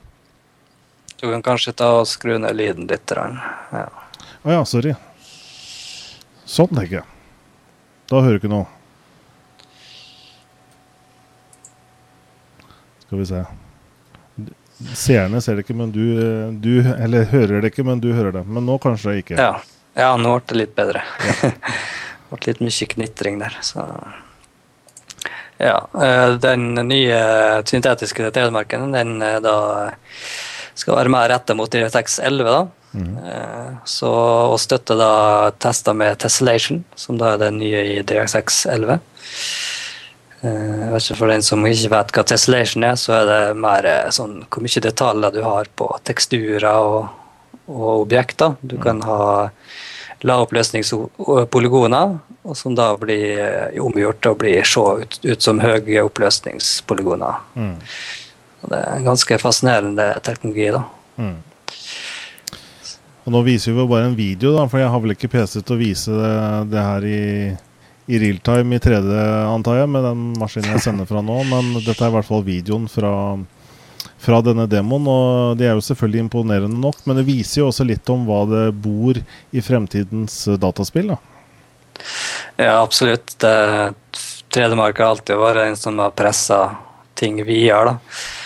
[1.20, 3.12] Du kan kanskje ta og skru ned lyden litt.
[3.12, 3.28] Å
[3.76, 3.88] ja.
[4.46, 4.94] Oh, ja, sorry.
[6.48, 7.08] Sånn, tenker jeg.
[8.10, 8.70] Da hører du ikke noe.
[13.04, 13.44] Skal vi se.
[14.96, 16.06] Seerne ser det ikke, men du,
[16.64, 18.46] du, Eller hører det ikke, men du hører det.
[18.48, 19.36] Men nå kanskje ikke.
[19.36, 19.60] Ja,
[20.00, 21.04] ja nå ble det litt bedre.
[21.28, 21.52] Ja.
[22.30, 23.86] det ble litt mye knitring der, så
[25.60, 25.82] Ja.
[26.00, 27.20] Eh, den nye
[27.68, 29.58] syntetiske telemarken, den er da
[30.80, 32.50] skal være mer retta mot DirectX 11.
[32.50, 32.68] da.
[32.90, 33.18] Mm.
[33.86, 35.12] Så, og støtte da
[35.62, 38.98] tester med Tessellation, som da er det nye i DirectX 11.
[40.42, 43.60] Eh, jeg vet ikke For den som ikke vet hva Tessellation er, så er det
[43.60, 47.10] mer eh, sånn hvor mye detaljer du har på teksturer og,
[47.68, 48.56] og objekter.
[48.62, 48.84] Du mm.
[48.86, 49.22] kan ha
[50.26, 57.46] lavoppløsningspolygoner, og som da blir omgjort til å bli se ut, ut som høye oppløsningspolygoner.
[57.56, 57.78] Mm.
[58.62, 60.72] Og det er en ganske fascinerende teknologi.
[60.76, 60.84] da.
[61.20, 61.38] Mm.
[63.30, 65.60] Og Nå viser vi jo bare en video, da, for jeg har vel ikke PC
[65.62, 66.36] til å vise det,
[66.72, 67.24] det her i,
[68.10, 69.14] i realtime i 3D,
[69.52, 71.38] antar jeg, med den maskinen jeg sender fra nå.
[71.52, 73.14] Men dette er i hvert fall videoen fra,
[74.24, 75.08] fra denne demoen.
[75.14, 78.42] Og de er jo selvfølgelig imponerende nok, men det viser jo også litt om hva
[78.50, 81.14] det bor i fremtidens dataspill.
[81.14, 81.22] da.
[82.58, 83.38] Ja, absolutt.
[83.40, 86.64] 3D-marka har alltid vært en som har pressa
[87.20, 87.94] ting videre.
[87.94, 88.39] da.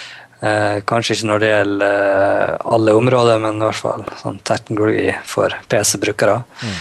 [0.43, 5.13] Eh, kanskje ikke når det gjelder eh, alle områder, men i hvert fall sånn teknologi
[5.29, 6.41] for PC-brukere.
[6.59, 6.79] Mm.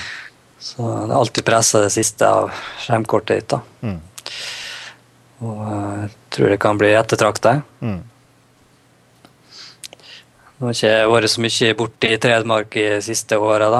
[0.62, 2.50] Så det er alltid pressa det siste av
[2.82, 3.54] skjermkortet ditt.
[3.54, 3.60] da.
[3.86, 4.00] Mm.
[5.46, 7.54] Og eh, jeg tror det kan bli ettertrakta.
[7.84, 8.00] Mm.
[10.58, 13.70] Nå har ikke jeg vært så mye borti Tredmark i de siste åra.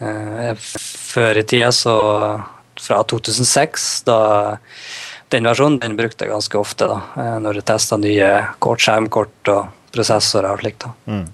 [0.00, 1.94] Før i tida, så
[2.80, 4.18] fra 2006, da
[5.30, 8.30] den versjonen den brukte jeg ganske ofte da, eh, når jeg testa nye
[8.62, 10.86] kort, skjermkort og prosessorer og slikt.
[11.06, 11.28] Mm.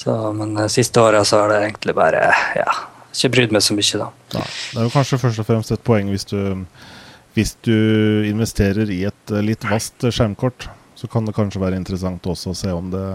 [0.00, 2.22] Så, men de siste året så har det egentlig bare
[2.56, 2.70] ja,
[3.10, 4.08] ikke brydd meg så mye, da.
[4.38, 6.38] Ja, det er jo kanskje først og fremst et poeng hvis du,
[7.34, 7.76] hvis du
[8.30, 10.70] investerer i et eh, litt vast skjermkort.
[10.94, 13.06] Så kan det kanskje være interessant også å se om det,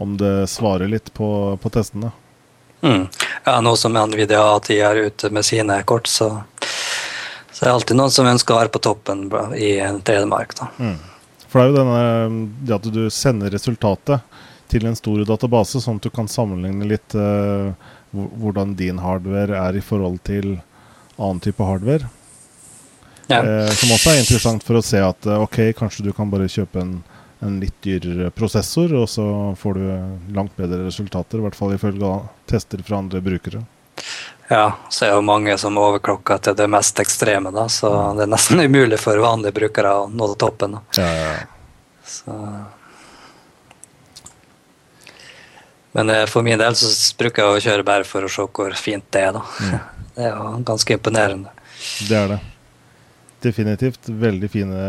[0.00, 1.30] om det svarer litt på,
[1.62, 2.10] på testene.
[2.82, 3.04] Mm.
[3.44, 6.32] Ja, nå som Nvidia A10 er ute med sine kort, så
[7.52, 9.26] så det er alltid noen som ønsker å være på toppen
[9.58, 9.72] i
[10.06, 10.54] Telemark.
[10.58, 10.70] Da.
[10.78, 10.98] Mm.
[11.50, 14.38] For det er jo denne, det at du sender resultatet
[14.70, 17.72] til en stor database, sånn at du kan sammenligne litt uh,
[18.14, 20.60] hvordan din hardware er i forhold til
[21.18, 22.06] annen type hardware.
[23.30, 23.42] Ja.
[23.42, 26.50] Uh, som også er interessant for å se at uh, ok, kanskje du kan bare
[26.50, 27.00] kjøpe en,
[27.42, 29.26] en litt dyrere prosessor, og så
[29.58, 32.14] får du langt bedre resultater, i hvert fall ifølge
[32.50, 33.64] tester fra andre brukere.
[34.50, 38.24] Ja, så er det jo mange som overklokker til det mest ekstreme, da, så det
[38.24, 40.74] er nesten umulig for vanlige brukere å nå toppen.
[40.74, 40.80] Da.
[40.98, 41.36] Ja, ja.
[42.10, 42.34] Så.
[45.94, 46.90] Men eh, for min del så
[47.20, 49.38] bruker jeg å kjøre bare for å se hvor fint det er.
[49.38, 49.44] da.
[49.62, 49.78] Mm.
[50.16, 51.52] Det er jo ganske imponerende.
[52.08, 52.40] Det er det.
[53.40, 54.80] Definitivt veldig fine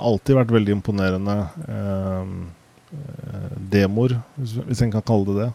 [0.00, 1.34] Alltid vært veldig imponerende
[1.66, 2.30] eh,
[2.94, 5.50] eh demoer, hvis en kan kalle det det,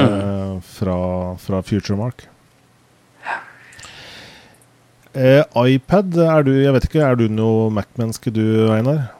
[0.00, 0.60] eh, mm.
[0.66, 0.98] fra,
[1.38, 2.26] fra Futuremark.
[5.12, 9.10] Eh, iPad, er du Jeg vet ikke, er du noe Mac-menneske du, Einar?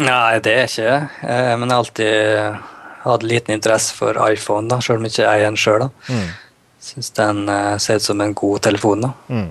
[0.00, 1.08] Nei, det er ikke jeg.
[1.22, 2.68] Eh, men jeg har alltid
[3.04, 5.86] hatt liten interesse for iPhone, da, selv om jeg ikke eier en sjøl.
[6.08, 6.26] Mm.
[6.80, 9.06] Syns den eh, ser ut som en god telefon.
[9.06, 9.12] da.
[9.28, 9.50] Mm.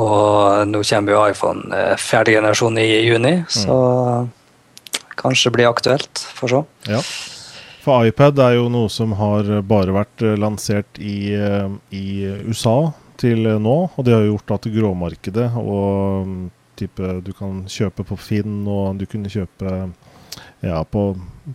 [0.00, 3.52] Og nå kommer jo iPhone eh, fjerde generasjon i juni, mm.
[3.52, 3.78] så
[5.18, 6.24] kanskje blir aktuelt.
[6.38, 6.64] Får se.
[6.94, 7.04] Ja.
[7.84, 11.34] For iPad er jo noe som har bare vært lansert i,
[11.92, 12.04] i
[12.48, 16.38] USA til nå, og det har gjort at gråmarkedet og mm,
[16.78, 19.74] type du kan kjøpe på Finn, og du kunne kjøpe
[20.64, 21.04] ja, på,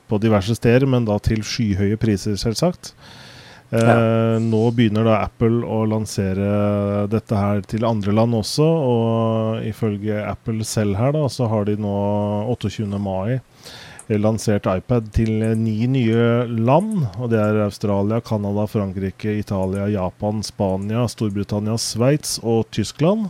[0.08, 2.94] på, diverse steder, men da til skyhøye priser, selvsagt.
[3.70, 4.40] Eh, ja.
[4.42, 10.66] Nå begynner da Apple å lansere dette her til andre land også, og ifølge Apple
[10.68, 11.96] selv her, da, så har de nå
[12.56, 12.88] 28.
[12.98, 13.40] mai
[14.18, 17.06] lansert iPad til ni nye land.
[17.20, 23.30] og Det er Australia, Canada, Frankrike, Italia, Japan, Spania, Storbritannia, Sveits og Tyskland.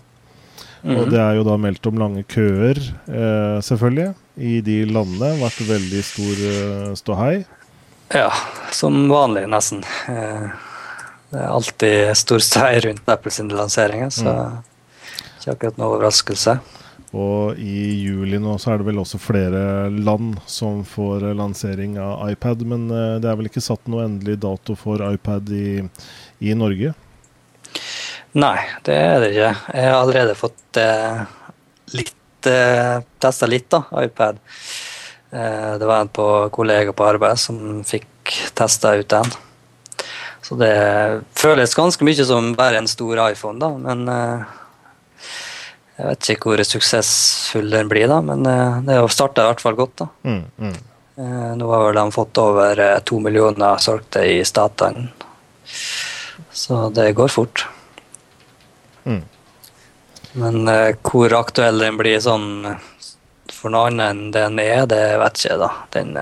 [0.80, 1.10] Mm Og mhm.
[1.12, 2.78] det er jo da meldt om lange køer,
[3.12, 5.34] eh, selvfølgelig, i de landene.
[5.42, 7.34] Vært veldig stor eh, ståhei.
[8.16, 8.30] Ja,
[8.72, 9.84] som vanlig, nesten.
[10.08, 10.48] Eh,
[11.30, 14.56] det er alltid stor ståhei rundt Apple sine lanseringer, så mm.
[15.42, 16.56] ikke akkurat noe overraskelse.
[17.18, 22.28] Og i juli nå så er det vel også flere land som får lansering av
[22.30, 25.82] iPad, men eh, det er vel ikke satt noe endelig dato for iPad i,
[26.46, 26.94] i Norge?
[28.38, 29.54] Nei, det er det ikke.
[29.74, 31.26] Jeg har allerede fått eh,
[31.98, 34.38] litt eh, testa litt, da, iPad.
[35.34, 39.34] Eh, det var en på kollega på arbeid som fikk testa ut den.
[40.46, 40.76] Så det
[41.38, 44.56] føles ganske mye som bare en stor iPhone, da, men eh,
[46.00, 49.76] jeg vet ikke hvor suksessfull den blir, da, men eh, det starta i hvert fall
[49.76, 49.98] godt.
[50.00, 50.08] da.
[50.24, 50.78] Mm, mm.
[51.20, 55.10] Eh, nå har vel de fått over to millioner solgte i statene,
[56.56, 57.66] så det går fort.
[59.04, 59.24] Mm.
[60.40, 60.72] Men
[61.04, 62.70] hvor aktuell den blir sånn
[63.50, 65.60] for noe annet enn den er, det vet ikke jeg.
[65.60, 65.70] da.
[65.92, 66.14] Den,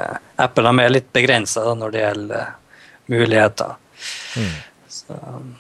[0.42, 2.48] Apple er litt begrensa når det gjelder
[3.12, 3.76] muligheter.
[4.40, 4.56] Mm.
[5.08, 5.16] Så,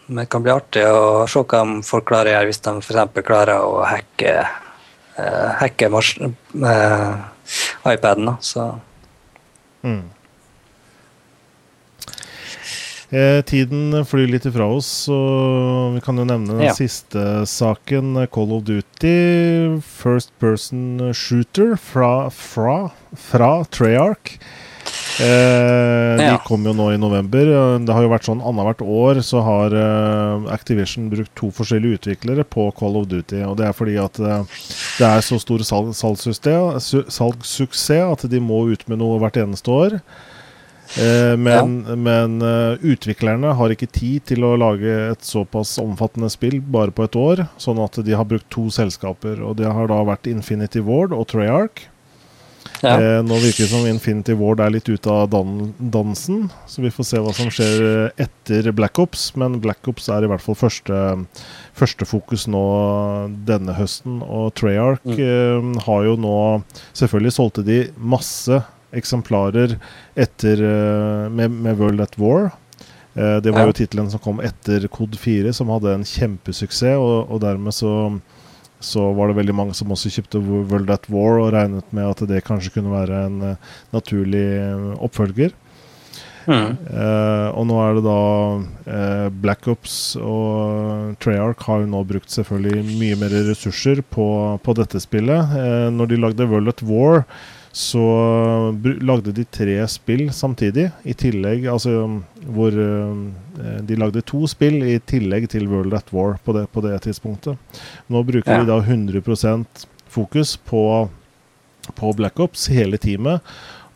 [0.05, 3.23] men det kan bli artig å se hva folk klarer å gjøre hvis de f.eks.
[3.27, 4.33] klarer å hacke,
[5.61, 5.89] hacke
[7.87, 8.25] iPaden.
[8.27, 8.35] Da.
[8.43, 8.67] Så.
[9.87, 10.03] Mm.
[13.09, 15.17] Eh, tiden flyr litt ifra oss, så
[15.93, 16.73] vi kan jo nevne den ja.
[16.75, 18.25] siste saken.
[18.35, 24.35] Call of Duty, first person shooter fra, fra, fra Treyarch.
[25.17, 26.31] Eh, ja.
[26.31, 27.45] De kom jo nå i november.
[27.81, 32.43] Det har jo vært sånn Annethvert år så har eh, Activision brukt to forskjellige utviklere
[32.45, 33.41] på Call of Duty.
[33.47, 34.43] Og Det er fordi at eh,
[34.99, 39.91] det er så stor salgssuksess at de må ut med noe hvert eneste år.
[40.95, 41.95] Eh, men, ja.
[41.95, 47.03] men uh, utviklerne har ikke tid til å lage et såpass omfattende spill bare på
[47.03, 49.41] et år, sånn at de har brukt to selskaper.
[49.43, 51.87] Og det har da vært Infinity Ward og Treyarch.
[52.83, 52.93] Ja.
[53.01, 56.91] Eh, nå virker det som Infinity Ward er litt ute av dan dansen, så vi
[56.93, 59.31] får se hva som skjer eh, etter Black Ops.
[59.39, 61.01] Men Black Ops er i hvert fall første,
[61.77, 62.63] første fokus nå
[63.49, 64.21] denne høsten.
[64.21, 65.17] Og Treyarch mm.
[65.17, 66.35] eh, har jo nå
[66.97, 68.59] Selvfølgelig solgte de masse
[68.95, 69.75] eksemplarer
[70.17, 72.51] etter, uh, med, med, World at War.
[73.17, 73.69] Uh, det var ja.
[73.69, 76.97] jo tittelen som kom etter Kod 4, som hadde en kjempesuksess.
[76.97, 77.91] Og, og dermed så,
[78.79, 82.25] så, var det veldig mange som også kjøpte World at War og regnet med at
[82.29, 84.45] det kanskje kunne være en uh, naturlig
[85.01, 85.55] oppfølger.
[86.47, 86.77] Mm.
[86.87, 88.19] Uh, og nå er det da
[88.87, 94.27] uh, Black Ops og Treyarch har jo nå brukt selvfølgelig mye mer ressurser på,
[94.63, 95.51] på dette spillet.
[95.51, 97.25] Uh, når de lagde World at War,
[97.77, 98.03] så
[99.05, 101.91] lagde de tre spill samtidig, i tillegg Altså
[102.41, 103.19] hvor uh,
[103.85, 107.59] de lagde to spill i tillegg til World at War på det, på det tidspunktet.
[108.09, 108.63] Nå bruker ja.
[108.63, 110.81] de da 100% fokus på,
[111.93, 113.45] på Black Ops, hele teamet.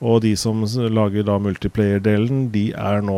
[0.01, 0.61] Og de som
[0.93, 3.17] lager da multiplayer-delen, de er nå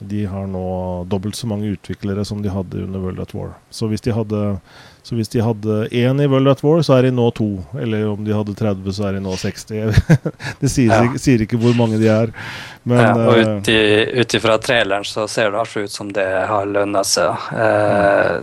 [0.00, 0.66] De har nå
[1.10, 3.52] dobbelt så mange utviklere som de hadde under World at War.
[3.70, 4.40] Så hvis de hadde
[5.02, 7.48] så hvis de hadde én i World at War, så er de nå to.
[7.80, 9.96] Eller om de hadde 30, så er de nå 60.
[10.60, 11.20] det sier, ja.
[11.20, 12.32] sier, ikke hvor mange de er.
[12.84, 13.70] Men, ja, og
[14.20, 17.48] ut ifra traileren så ser det altså ut som det har lønna seg.
[17.56, 18.40] Eh,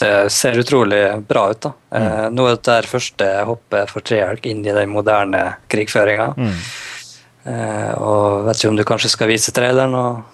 [0.00, 1.60] det ser utrolig bra ut.
[1.60, 1.74] da.
[1.90, 2.02] Mm.
[2.02, 6.32] Eh, nå er det første hoppet for Trehjelk inn i den moderne krigføringa.
[6.36, 6.58] Mm.
[7.52, 10.31] Eh, og vet ikke om du kanskje skal vise traileren og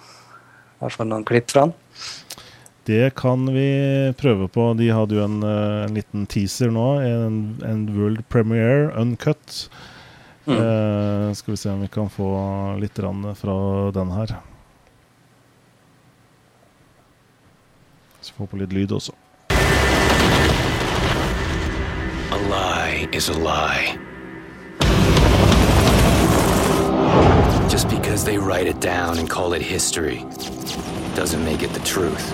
[0.78, 1.72] i hvert fall noen klipp fra han.
[2.88, 3.68] Det kan vi
[4.16, 4.70] prøve på.
[4.78, 6.86] De hadde jo en, eh, en liten teaser nå.
[7.04, 9.68] En, en World Premiere uncut.
[10.46, 10.56] Mm.
[10.56, 12.30] Eh, skal vi se om vi kan få
[12.80, 14.38] litt fra den her.
[18.20, 19.12] Så få på litt lyd også.
[22.32, 24.07] A lie is a lie.
[27.78, 30.26] Just because they write it down and call it history
[31.14, 32.32] doesn't make it the truth.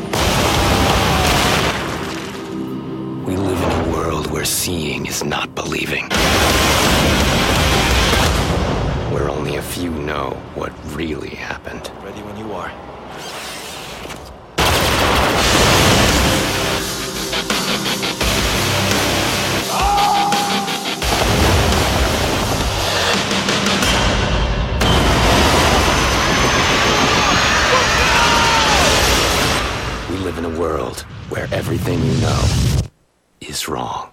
[3.27, 6.09] We live in a world where seeing is not believing.
[9.13, 11.91] Where only a few know what really happened.
[12.03, 12.84] Ready when you are.
[31.45, 32.45] Where everything you know
[33.41, 34.09] is wrong.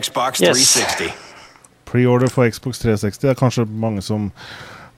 [0.00, 1.04] Xbox 360.
[1.04, 1.12] Yes.
[1.88, 3.22] Pre-order for Xbox 360.
[3.22, 4.30] Det er kanskje mange som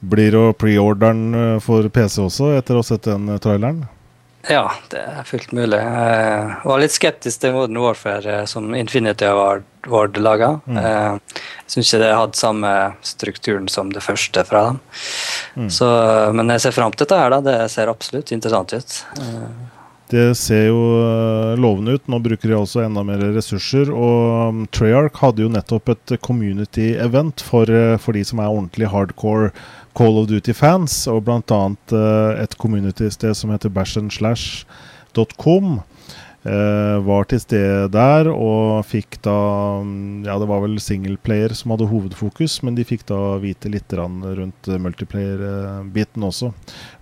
[0.01, 3.85] blir å pre-order den eh, for PC også, etter å ha sett den eh, traileren?
[4.49, 5.77] Ja, det er fullt mulig.
[5.77, 10.59] Jeg var litt skeptisk til Modern Warfare eh, som Infinity Award Ward laga.
[10.69, 10.77] Mm.
[10.77, 12.71] Jeg syns ikke det hadde samme
[13.07, 14.81] strukturen som det første fra dem.
[15.57, 15.71] Mm.
[15.73, 15.89] Så,
[16.37, 17.41] men jeg ser fram til dette her, da.
[17.45, 18.99] Det ser absolutt interessant ut.
[20.11, 22.09] Det ser jo eh, lovende ut.
[22.11, 23.93] Nå bruker de altså enda mer ressurser.
[23.95, 28.51] Og um, Treyarch hadde jo nettopp et community event for, eh, for de som er
[28.51, 29.53] ordentlig hardcore
[29.99, 31.63] Call of Duty-fans, og bl.a.
[31.95, 35.67] Uh, et community-sted som heter bashandslash.com.
[36.41, 39.35] Uh, var til stede der og fikk da
[40.25, 44.71] Ja, det var vel singleplayer som hadde hovedfokus, men de fikk da vite litt rundt
[44.81, 46.55] multiplayer-biten også.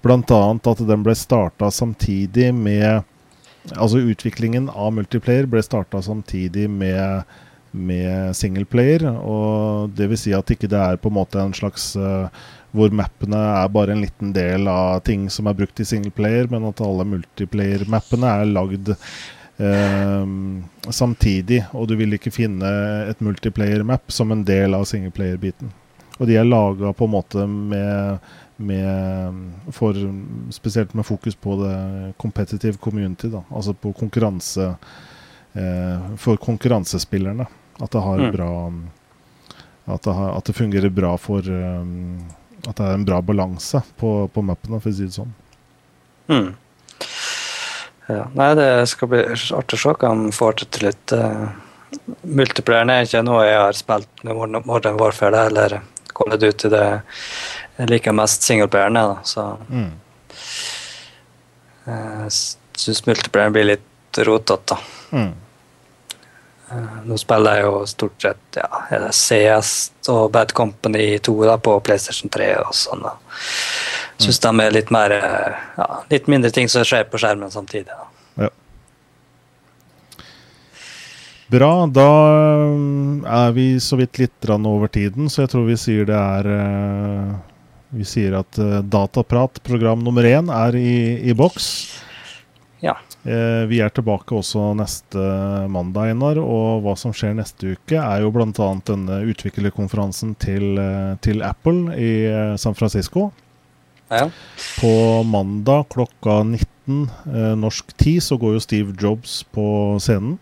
[0.02, 3.06] Annet at den ble starta samtidig med
[3.76, 7.26] Altså utviklingen av multiplayer ble starta samtidig med,
[7.72, 9.04] med singleplayer.
[9.18, 12.30] Og det vil si at ikke det er på en måte en slags uh,
[12.76, 16.66] hvor mappene er bare en liten del av ting som er brukt i singleplayer, men
[16.68, 20.26] at alle multiplayer-mappene er lagd eh,
[20.92, 21.62] samtidig.
[21.72, 22.72] Og du vil ikke finne
[23.08, 25.72] et multiplayer-map som en del av singleplayer-biten.
[26.18, 29.96] Og de er laga på en måte med, med for,
[30.52, 31.76] Spesielt med fokus på det
[32.20, 33.44] competitive community, da.
[33.54, 34.74] Altså på konkurranse
[35.54, 37.46] eh, For konkurransespillerne.
[37.78, 38.32] At det har mm.
[38.34, 38.52] bra
[39.88, 42.18] at det, har, at det, fungerer bra for um,
[42.66, 45.34] At det er en bra balanse på, på mappene, for å si det sånn.
[46.28, 46.48] Mm.
[48.08, 48.24] Ja.
[48.34, 51.14] Nei, det skal bli artig å se hva de får til litt.
[51.14, 51.48] Uh,
[52.22, 55.78] multiplayeren er ikke noe jeg har spilt med Modern Warfare eller
[56.12, 56.84] kommet ut i Det
[57.78, 59.90] jeg liker mest singleplayerne, da, så mm.
[61.88, 62.32] Jeg
[62.82, 64.80] syns multiplayeren blir litt rotete, da.
[65.14, 65.30] Mm.
[66.68, 69.70] Uh, nå spiller jeg jo stort sett ja, CS
[70.12, 73.06] og Bad Company 2 da, på PlayStation 3 og sånn.
[73.06, 73.14] da.
[74.18, 74.44] Syns mm.
[74.44, 77.88] de er litt mer ja, litt mindre ting som skjer på skjermen samtidig.
[77.88, 78.44] da.
[78.44, 78.50] Ja.
[81.54, 81.70] Bra.
[81.88, 82.08] Da
[82.68, 86.50] um, er vi så vidt litt over tiden, så jeg tror vi sier det er
[86.52, 87.38] uh,
[87.96, 91.70] Vi sier at Dataprat, program nummer én, er i, i boks.
[93.28, 95.26] Eh, vi er tilbake også neste
[95.68, 96.40] mandag, Einar.
[96.40, 98.70] Og hva som skjer neste uke, er jo bl.a.
[98.88, 103.30] denne utviklerkonferansen til, eh, til, Apple i eh, San Francisco.
[104.08, 104.30] Ja.
[104.80, 104.90] På
[105.28, 110.38] mandag klokka 19 19 eh, norsk tid så går jo Steve Jobs på scenen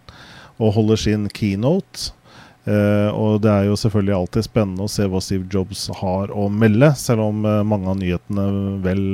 [0.56, 2.12] og holder sin keynote.
[2.66, 6.48] Uh, og det er jo selvfølgelig alltid spennende å se hva Steve Jobs har å
[6.50, 8.46] melde, selv om uh, mange av nyhetene
[8.82, 9.04] vel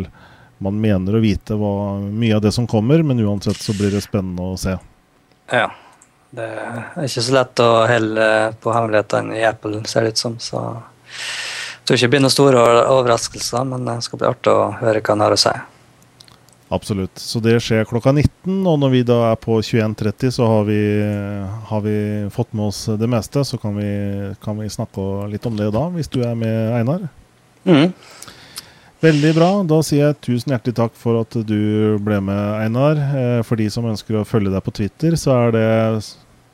[0.63, 4.05] man mener å vite hva, mye av det som kommer, men uansett så blir det
[4.05, 4.77] spennende å se.
[5.53, 5.69] Ja.
[6.33, 8.27] Det er ikke så lett å holde
[8.63, 10.39] på hemmelighetene i Apple, ser det ut som.
[10.41, 12.63] Så jeg tror ikke det blir noen store
[12.95, 15.53] overraskelser, men det skal bli artig å høre hva han har å si.
[16.73, 17.19] Absolutt.
[17.21, 20.81] Så det skjer klokka 19, og når vi da er på 21.30, så har vi,
[21.69, 21.97] har vi,
[22.33, 23.45] fått med oss det meste.
[23.45, 23.91] Så kan vi,
[24.41, 27.05] kan vi, snakke litt om det da, hvis du er med, Einar.
[27.69, 27.93] Mm.
[29.03, 29.51] Veldig bra.
[29.67, 33.01] Da sier jeg tusen hjertelig takk for at du ble med, Einar.
[33.01, 35.67] Eh, for de som ønsker å følge deg på Twitter, så er det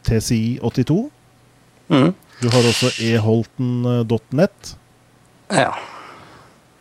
[0.08, 0.96] TCI82.
[1.92, 2.14] Mm.
[2.38, 4.72] Du har også eholten.net.
[5.52, 5.72] Ja.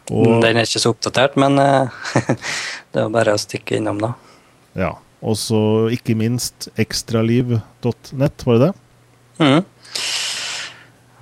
[0.08, 1.92] Og, Den er ikke så oppdatert, men uh,
[2.96, 4.14] det er bare å stikke innom, da.
[4.78, 4.94] Ja.
[5.20, 5.60] Og så
[5.92, 8.74] ikke minst ekstraliv.net, var det det?
[9.42, 9.66] Mm.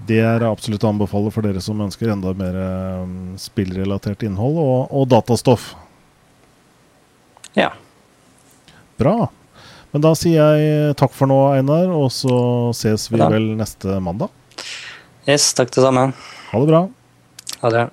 [0.05, 2.57] Det er absolutt å anbefale for dere som ønsker enda mer
[3.01, 5.71] um, spillrelatert innhold og, og, datastoff.
[7.57, 7.71] Ja.
[9.01, 9.31] Bra.
[9.95, 12.37] Men da sier jeg takk for nå, Einar, og så
[12.75, 14.33] ses vi vel neste mandag.
[15.25, 16.09] Yes, takk det samme.
[16.51, 16.85] Ha det bra.
[17.63, 17.85] Ha det.